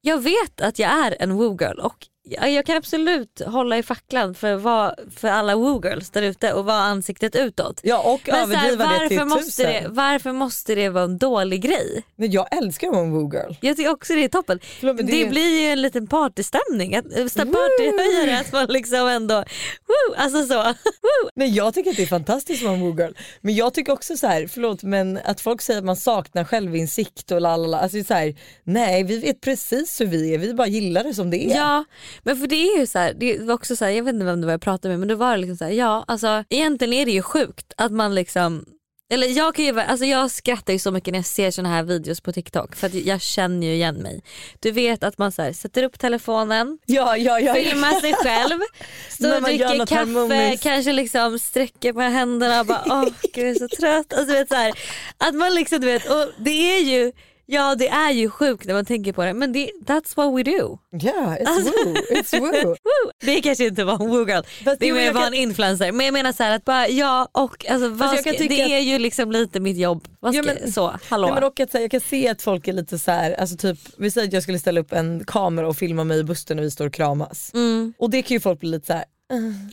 [0.00, 4.34] jag vet att jag är en woo girl och jag, kan absolut hålla i facklan
[4.34, 7.80] för, vad, för alla woo girls där ute och vara ansiktet utåt.
[7.82, 9.82] ja och Men så här, överdriva det till varför, måste tusen.
[9.82, 12.02] det, varför måste det vara en dålig grej?
[12.16, 13.52] Men jag älskar att vara en woo girl.
[13.60, 14.60] Jag tycker också det är toppen.
[14.80, 17.04] Förlåt, det det blir ju en liten partystämning, att,
[17.34, 20.62] partyhöjare att man liksom ändå, woo, alltså så.
[20.62, 21.44] Woo.
[21.44, 23.12] Jag tycker att det är fantastiskt att vara en woo girl.
[23.40, 27.30] Men jag tycker också så här, förlåt men att folk säger att man saknar självinsikt
[27.30, 27.78] och lalala.
[27.78, 31.30] Alltså så här, nej vi vet precis hur vi är, vi bara gillar det som
[31.30, 31.56] det är.
[31.56, 31.84] Ja
[32.22, 34.26] men för det är ju så här, det var också så här, jag vet inte
[34.26, 36.44] vem det var jag pratade med men då var det liksom så här, ja alltså
[36.50, 38.64] egentligen är det ju sjukt att man liksom
[39.08, 41.82] eller jag, kan ju, alltså jag skrattar ju så mycket när jag ser såna här
[41.82, 44.22] videos på TikTok för att jag känner ju igen mig.
[44.60, 47.54] Du vet att man så här, sätter upp telefonen, ja, ja, ja.
[47.54, 48.60] filmar sig själv,
[49.10, 50.62] står och dricker kaffe, harmoniskt.
[50.62, 54.12] kanske liksom sträcker på händerna och bara åh gud jag är så trött.
[54.12, 54.72] Alltså, du vet, så här,
[55.18, 57.12] att man liksom, du vet, och det är ju
[57.48, 60.42] Ja det är ju sjukt när man tänker på det men det, that's what we
[60.42, 60.78] do.
[61.02, 61.94] Yeah, it's Alltså- woo.
[61.94, 62.68] It's woo.
[62.68, 63.10] Woo!
[63.20, 65.92] Det kanske inte var en woo girl, Fast det bara kan- en influencer.
[65.92, 68.98] Men jag menar så här att bara ja och alltså, ska, det att- är ju
[68.98, 70.08] liksom lite mitt jobb.
[70.20, 71.26] Vad Ja, ska, men- så, hallå.
[71.26, 73.56] Nej, men och att, här, jag kan se att folk är lite så här, alltså
[73.56, 76.56] typ, vi säger att jag skulle ställa upp en kamera och filma mig i bussen
[76.56, 77.50] när vi står och kramas.
[77.54, 79.04] mm, Och det kan ju folk bli lite så här,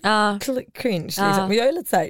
[0.03, 0.39] ja.
[0.41, 1.23] cl- cringe liksom.
[1.25, 1.47] Ja.
[1.47, 2.09] Men jag är lite så här,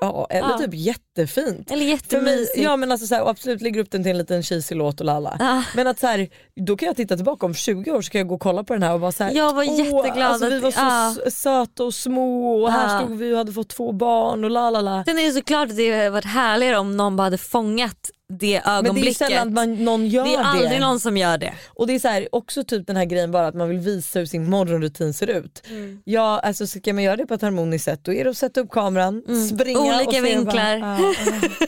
[0.00, 0.58] ja eller Ja.
[0.58, 1.70] typ jättefint.
[1.70, 2.56] Eller För mig, jättemysigt.
[2.58, 5.06] ja men alltså så här, absolut lägger upp den till en liten cheesy låt och
[5.06, 5.36] lalla.
[5.38, 5.62] Ja.
[5.76, 6.28] Men att så här,
[6.66, 8.72] då kan jag titta tillbaka om 20 år så kan jag gå och kolla på
[8.72, 11.14] den här och vara så här, Jag var "Åh, jätteglad Alltså, vi var så ja.
[11.26, 15.04] s- söta och små och här stod vi och hade fått två barn och lalala.
[15.04, 18.62] Sen är det såklart att det hade varit härligare om någon bara hade fångat det
[18.64, 19.16] Men det är ögonblicket.
[19.16, 21.52] sällan man, någon gör det är aldrig någon som gör det.
[21.68, 24.18] Och det är så här, också typ den här grejen bara att man vill visa
[24.18, 25.62] hur sin morgonrutin ser ut.
[25.68, 26.02] Mm.
[26.04, 28.60] Ja alltså ska man göra det på ett harmoniskt sätt då är det att sätta
[28.60, 29.96] upp kameran, springa Mm.
[29.96, 30.80] Olika och vinklar.
[30.80, 31.14] Bara, ja,
[31.58, 31.66] ja.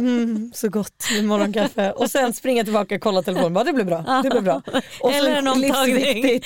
[0.00, 3.84] Mm, så gott med morgonkaffe och sen springa tillbaka och kolla telefonen, bara det blir
[3.84, 4.20] bra.
[4.22, 4.62] Det blir bra.
[5.00, 6.40] Och Eller en omtagning.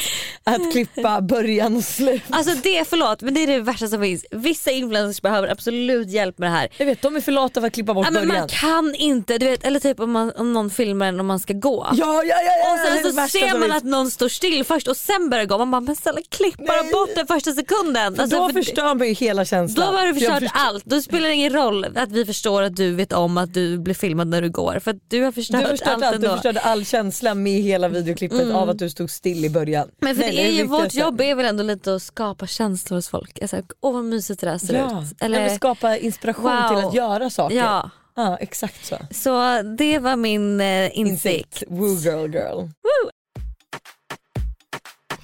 [0.44, 2.22] att klippa början och slut.
[2.30, 4.24] Alltså det, förlåt men det är det värsta som finns.
[4.30, 6.68] Vissa influencers behöver absolut hjälp med det här.
[6.78, 8.40] Jag vet de är för lata för att klippa bort Ja, men början.
[8.40, 11.38] man kan inte, du vet, eller typ om, man, om någon filmar en om man
[11.40, 11.86] ska gå.
[11.92, 14.64] Ja ja ja, ja Och det sen det så ser man att någon står still
[14.64, 15.58] först och sen börjar gå.
[15.58, 18.20] Man bara men snälla klipp bara bort den första sekunden.
[18.20, 19.86] Alltså, då för förstör man ju hela känslan.
[19.92, 20.84] då har du För förstört förstår- allt.
[20.84, 23.94] Då spelar det ingen roll att vi förstår att du vet om att du blir
[23.94, 24.78] filmad när du går.
[24.78, 26.26] För att du har förstört, Du förstörde allt allt, ändå.
[26.28, 29.88] du förstörde all känsla med hela videoklippet av att du stod still i början.
[29.98, 30.82] Men för Nej, det är ju viktigaste.
[30.82, 33.38] vårt jobb är väl ändå lite att skapa känslor hos folk.
[33.42, 35.32] Alltså, Åh vad mysigt det där ser Ja, ut.
[35.32, 36.68] jag vill skapa inspiration Wow.
[36.68, 37.56] till att göra saker.
[37.56, 38.96] Ja, Ja, exakt så.
[39.10, 41.62] så det var min eh, insikt.
[41.68, 42.68] Woo girl girl.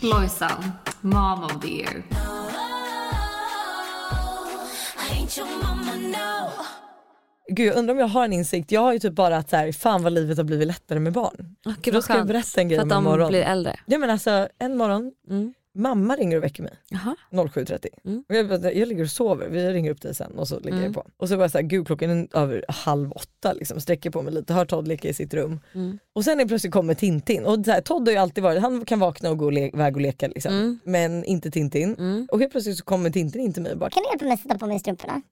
[0.03, 2.03] Lojsan, mom of the year.
[7.51, 8.73] Gud jag undrar om jag har en insikt.
[8.73, 11.13] Jag har ju typ bara att så här, fan vad livet har blivit lättare med
[11.13, 11.57] barn.
[11.67, 13.29] Oh, För då ska jag berätta en grej För om att en de morgon.
[13.29, 13.77] blir äldre.
[13.87, 15.55] Ja men alltså en morgon, Mm.
[15.75, 16.73] mamma ringer och väcker mig.
[16.89, 17.17] Jaha.
[17.31, 17.87] 07.30.
[18.05, 18.25] Mm.
[18.29, 20.77] Och jag, bara, jag ligger och sover, vi ringer upp dig sen och så lägger
[20.79, 20.85] Mm.
[20.85, 21.07] jag på.
[21.17, 24.35] Och så var jag såhär, gud klockan är över halv åtta liksom, sträcker på mig
[24.35, 25.61] lite, hör Todd leka i sitt rum.
[25.75, 25.99] Mm.
[26.15, 28.85] Och sen är plötsligt kommer Tintin och så här, Todd har ju alltid varit, han
[28.85, 30.55] kan vakna och gå och iväg och leka liksom.
[30.55, 30.79] Mm.
[30.85, 31.95] Men inte Tintin.
[31.99, 32.27] Mm.
[32.33, 34.35] Och helt plötsligt så kommer Tintin in till mig och bara, Kan du hjälpa mig
[34.35, 35.23] att sätta på mig strumporna?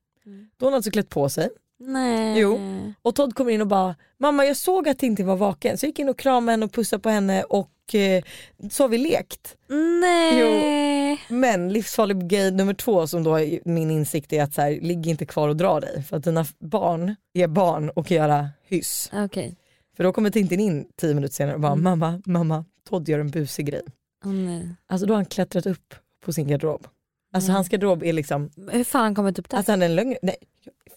[0.57, 1.49] då har hon alltså klätt på sig.
[1.81, 2.39] Nej.
[2.41, 2.59] Jo.
[3.03, 5.89] Och Todd kommer in och bara, mamma jag såg att Tintin var vaken så jag
[5.89, 8.23] gick in och kramade henne och pussade på henne och eh,
[8.71, 9.57] så har vi lekt.
[10.01, 11.21] Nej.
[11.29, 15.07] Men livsfarlig grej nummer två som då är min insikt är att så här, ligg
[15.07, 19.11] inte kvar och dra dig för att dina barn är barn och kan göra hyss.
[19.15, 19.57] Okej.
[19.97, 21.85] För då kommer Tintin in tio minuter senare och bara Mm.
[21.85, 23.83] mamma, mamma, Todd gör en busig grej.
[24.25, 24.69] Åh, nej.
[24.87, 26.87] Alltså då har han klättrat upp på sin garderob.
[27.33, 29.57] Alltså hans garderob är liksom, Hur fan han kommit upp där?
[29.57, 30.37] alltså han är en lögn, nej,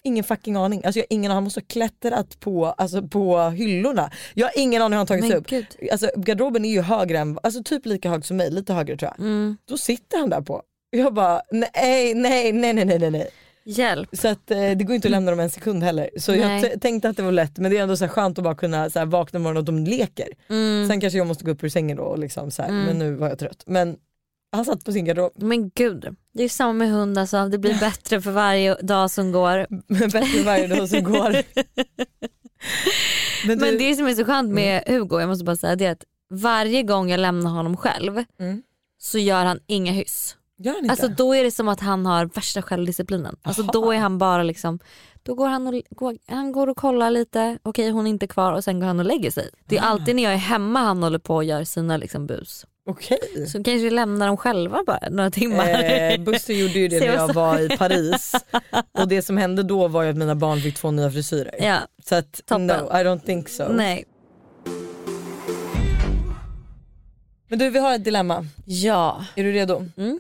[0.03, 0.81] ingen fucking aning.
[0.85, 4.11] Alltså jag har ingen han måste ha klättrat på, alltså på hyllorna.
[4.33, 5.47] Jag har ingen aning hur han tagit sig upp.
[5.47, 5.65] gud.
[5.91, 9.11] Alltså garderoben är ju högre än, alltså typ lika hög som mig, lite högre tror
[9.17, 9.25] jag.
[9.25, 9.57] Mm.
[9.65, 10.61] Då sitter han där på.
[10.89, 13.29] Jag bara nej, nej, nej, nej, nej, nej.
[13.65, 14.09] Hjälp.
[14.13, 16.09] Så att, eh, det går inte att lämna dem en sekund heller.
[16.17, 16.61] Så jag Nej.
[16.61, 18.89] t- tänkte att det var lätt men det är ändå så skönt att bara kunna
[18.89, 20.27] så här, vakna imorgon och de leker.
[20.49, 20.87] Mm.
[20.87, 22.85] Sen kanske jag måste gå upp ur sängen då och liksom så här, Mm.
[22.85, 23.63] men nu var jag trött.
[23.65, 23.97] Men
[24.51, 25.31] han satt på sin garderob.
[25.35, 27.47] Men gud, det är samma med hund alltså.
[27.49, 29.67] Det blir bättre för varje dag som går.
[30.11, 31.31] Bättre varje dag som går.
[33.47, 35.85] Men, Men du, det som är så skönt med Hugo, jag måste bara säga det
[35.85, 38.61] är att varje gång jag lämnar honom själv Mm.
[38.97, 40.35] så gör han inga hyss.
[40.57, 40.91] gör han inte?
[40.91, 43.35] Alltså då är det som att han har värsta självdisciplinen.
[43.41, 44.79] Alltså då är han bara liksom,
[45.23, 48.53] då går han och, går, han går och kollar lite, okej hon är inte kvar
[48.53, 49.49] och sen går han och lägger sig.
[49.65, 49.85] Det är Ah.
[49.85, 52.65] alltid när jag är hemma han håller på och gör sina liksom bus.
[52.91, 53.47] Okej.
[53.47, 55.83] Så kanske vi lämnar dem själva bara några timmar.
[55.83, 58.35] Eh, Buster gjorde ju det när jag var i Paris
[58.99, 61.55] och det som hände då var ju att mina barn fick två nya frisyrer.
[61.59, 62.67] ja, Så att Toppen.
[62.67, 63.63] no, I don't think so.
[63.71, 64.03] nej.
[67.49, 68.45] Men du vi har ett dilemma.
[68.65, 69.25] Ja.
[69.35, 69.85] Är du redo?
[69.97, 70.19] Mm.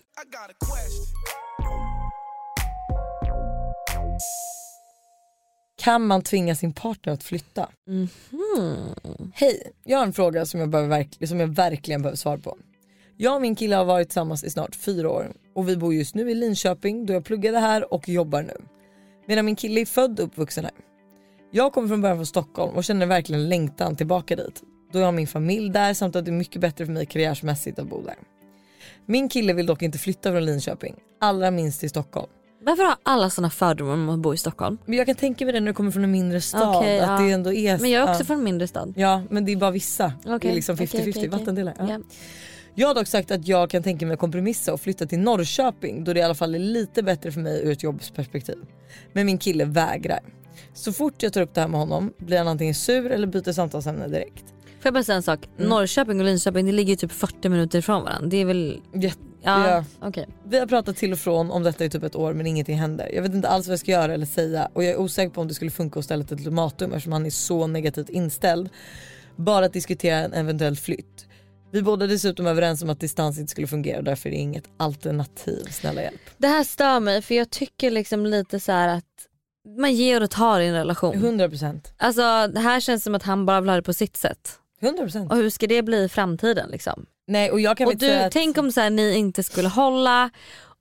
[5.81, 7.69] Kan man tvinga sin partner att flytta?
[7.87, 9.31] Mhm.
[9.33, 12.57] Hej, jag har en fråga som jag, behöver som jag verkligen behöver svar på.
[13.17, 16.15] Jag och min kille har varit tillsammans i snart fyra år och vi bor just
[16.15, 18.53] nu i Linköping då jag pluggade här och jobbar nu.
[19.27, 20.73] Medan min kille är född och uppvuxen här.
[21.51, 24.63] Jag kommer från början från Stockholm och känner verkligen längtan tillbaka dit.
[24.91, 27.79] Då jag har min familj där samt att det är mycket bättre för mig karriärsmässigt
[27.79, 28.15] att bo där.
[29.05, 32.29] Min kille vill dock inte flytta från Linköping, allra minst till Stockholm.
[32.63, 34.77] Varför har alla såna fördomar om att bo i Stockholm?
[34.85, 36.75] Men jag kan tänka mig det när du kommer från en mindre stad.
[36.75, 37.25] Okej, att ja.
[37.25, 37.79] det ändå är...
[37.79, 38.25] Men jag är också ja.
[38.25, 38.93] från en mindre stad.
[38.97, 40.13] Ja men det är bara vissa.
[40.23, 41.27] Det är liksom 50-50 okej, okej, okej.
[41.27, 41.75] vattendelar.
[41.79, 41.85] Ja.
[41.89, 41.99] Ja.
[42.75, 46.03] Jag har dock sagt att jag kan tänka mig att kompromissa och flytta till Norrköping
[46.03, 48.57] då det i alla fall är lite bättre för mig ur ett jobbsperspektiv.
[49.13, 50.19] Men min kille vägrar.
[50.73, 53.51] Så fort jag tar upp det här med honom blir han antingen sur eller byter
[53.51, 54.45] samtalsämne direkt.
[54.63, 55.49] Får jag bara säga en sak?
[55.57, 55.69] Mm.
[55.69, 58.27] Norrköping och Linköping det ligger ju typ 40 minuter ifrån varandra.
[58.29, 58.81] Det är väl...
[58.93, 59.85] Jätte- Ja, Ja.
[60.07, 60.27] okej.
[60.43, 63.09] Vi har pratat till och från om detta i typ ett år men ingenting händer.
[63.13, 65.41] Jag vet inte alls vad jag ska göra eller säga och jag är osäker på
[65.41, 68.69] om det skulle funka att ställa ett ultimatum eftersom han är så negativt inställd.
[69.35, 71.25] Bara att diskutera en eventuell flytt.
[71.71, 74.63] Vi båda dessutom överens om att distans inte skulle fungera och därför är det inget
[74.77, 75.65] alternativ.
[75.71, 76.21] Snälla hjälp.
[76.37, 79.05] Det här stör mig för jag tycker liksom lite så här att
[79.77, 81.15] man ger och tar i en relation.
[81.15, 81.79] 100%.
[81.97, 84.51] Alltså det här känns som att han bara vill ha det på sitt sätt.
[84.81, 85.29] 100%.
[85.29, 87.05] Och hur ska det bli i framtiden liksom?
[87.31, 89.67] Nej och jag kan Och säga du, att tänk om så här, ni inte skulle
[89.69, 90.29] hålla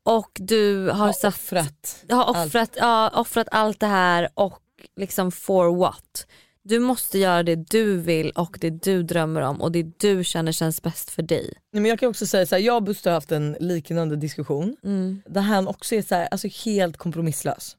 [0.02, 2.04] och du har, har satt, offrat.
[2.10, 4.60] har offrat, ja, offrat allt det här och
[4.96, 6.26] liksom for what?
[6.62, 10.52] Du måste göra det du vill och det du drömmer om och det du känner
[10.52, 11.52] känns bäst för dig.
[11.72, 14.16] Nej, men jag kan också säga så här, jag och Buster har haft en liknande
[14.16, 15.22] diskussion Mm.
[15.26, 17.76] där han också är så här, alltså helt kompromisslös.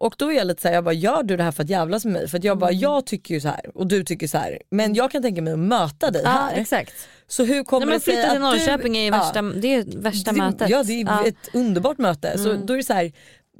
[0.00, 2.04] Och då är jag lite såhär, jag bara gör du det här för att jävlas
[2.04, 2.28] med mig?
[2.28, 4.58] För att jag bara, jag tycker ju så här och du tycker så här.
[4.70, 6.56] men jag kan tänka mig att möta dig Ja här.
[6.60, 6.92] exakt.
[7.28, 9.16] Så hur kommer Nej, men det sig flytta till att Norrköping du, är ju Ja.
[9.18, 10.70] värsta, det är värsta det, mötet.
[10.70, 11.26] Ja det är Ja.
[11.26, 12.38] ett underbart möte.
[12.38, 12.66] Så Mm.
[12.66, 13.12] då är det så här,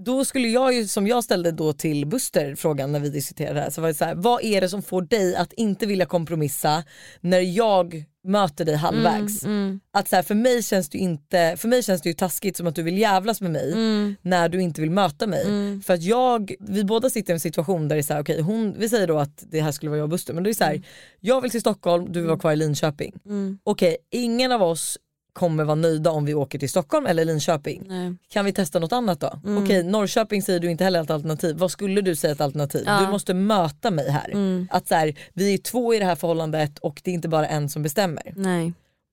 [0.04, 3.60] då skulle jag ju, som jag ställde då till Buster frågan när vi diskuterade det
[3.60, 6.06] här, så var det så här, vad är det som får dig att inte vilja
[6.06, 6.84] kompromissa
[7.20, 9.44] när jag möter dig halvvägs?
[9.44, 9.80] Mm.
[9.92, 12.66] Att så här, för, mig känns det inte, för mig känns det ju taskigt som
[12.66, 14.16] att du vill jävlas med mig Mm.
[14.22, 15.44] när du inte vill möta mig.
[15.82, 18.40] För att jag, vi båda sitter i en situation där det är så här, okej,
[18.40, 20.54] hon, vi säger då att det här skulle vara jag och Buster men det är
[20.54, 20.82] så här,
[21.20, 23.14] jag vill till Stockholm, du vill vara kvar i Linköping.
[23.26, 23.58] Mm.
[23.64, 24.98] Okej, ingen av oss
[25.32, 27.82] kommer vara nöjda om vi åker till Stockholm eller Linköping.
[27.86, 28.14] Nej.
[28.32, 29.40] Kan vi testa något annat då?
[29.44, 29.64] Mm.
[29.64, 31.56] Okej Norrköping säger du inte heller ett alternativ.
[31.56, 32.82] Vad skulle du säga ett alternativ?
[32.86, 33.00] Ja.
[33.00, 34.30] Du måste möta mig här.
[34.30, 34.68] Mm.
[34.70, 37.46] Att så här, vi är två i det här förhållandet och det är inte bara
[37.46, 38.32] en som bestämmer.
[38.36, 38.72] Nej.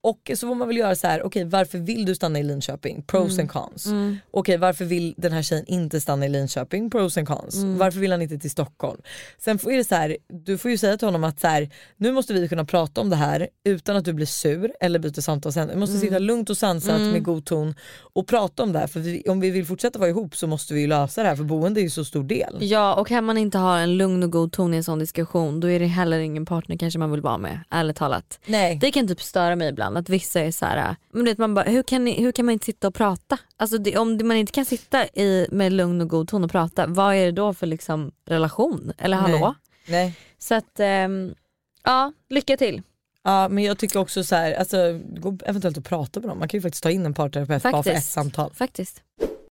[0.10, 3.02] Och så får man väl göra så här, okej varför vill du stanna i Linköping?
[3.08, 3.40] Pros Mm.
[3.44, 3.86] and cons.
[3.86, 4.18] Mm.
[4.32, 6.90] Okej varför vill den här tjejen inte stanna i Linköping?
[6.90, 7.56] Pros and cons.
[7.56, 7.78] Mm.
[7.78, 9.02] Varför vill han inte till Stockholm?
[9.38, 11.70] Sen får är det så här, du får ju säga till honom att så här,
[11.98, 15.22] nu måste vi kunna prata om det här utan att du blir sur eller byter
[15.22, 15.74] samtalsämne.
[15.74, 16.02] Vi måste Mm.
[16.08, 17.12] sitta lugnt och sansat Mm.
[17.12, 17.76] med god ton
[18.14, 18.88] och prata om det här.
[18.88, 21.36] För vi, om vi vill fortsätta vara ihop så måste vi ju lösa det här
[21.36, 22.58] för boende är ju så stor del.
[22.60, 25.60] Ja och kan man inte ha en lugn och god ton i en sån diskussion
[25.60, 28.40] då är det heller ingen partner kanske man vill vara med, ärligt talat.
[28.46, 28.78] Nej.
[28.82, 31.54] Det kan typ störa mig ibland att vissa är så här, men du vet, man
[31.54, 33.40] bara, hur, kan ni, hur kan man inte sitta och prata?
[33.58, 36.88] Alltså det, om man inte kan sitta i, med lugn och god ton och prata,
[36.88, 38.92] vad är det då för liksom relation?
[38.98, 39.56] Eller hallå?
[39.88, 40.14] Nej.
[40.38, 41.36] Så att, ehm,
[41.84, 42.82] ja lycka till.
[43.24, 46.40] Ja men jag tycker också så här, alltså, går eventuellt att prata med dem.
[46.40, 48.54] Man kan ju faktiskt ta in en parterapeut bara för ett samtal.
[48.54, 49.04] Faktiskt.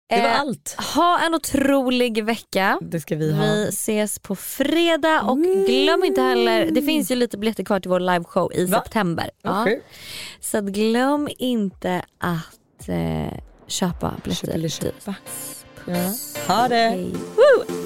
[0.08, 0.76] Det var Eh, allt.
[0.94, 2.78] Ha en otrolig vecka.
[2.82, 3.42] Det ska vi ha.
[3.44, 7.90] Vi ses på fredag och glöm inte heller, det finns ju lite biljetter kvar till
[7.90, 8.82] vår liveshow i Va?
[8.84, 9.30] september.
[9.42, 9.76] Vad Ja.
[10.40, 14.46] Så glöm inte att eh, köpa biljetter.
[14.46, 15.14] Köpa eller köpa.
[15.86, 16.12] Ja.
[16.54, 16.74] Ha det.
[16.76, 17.12] Hej.
[17.12, 17.85] Woo!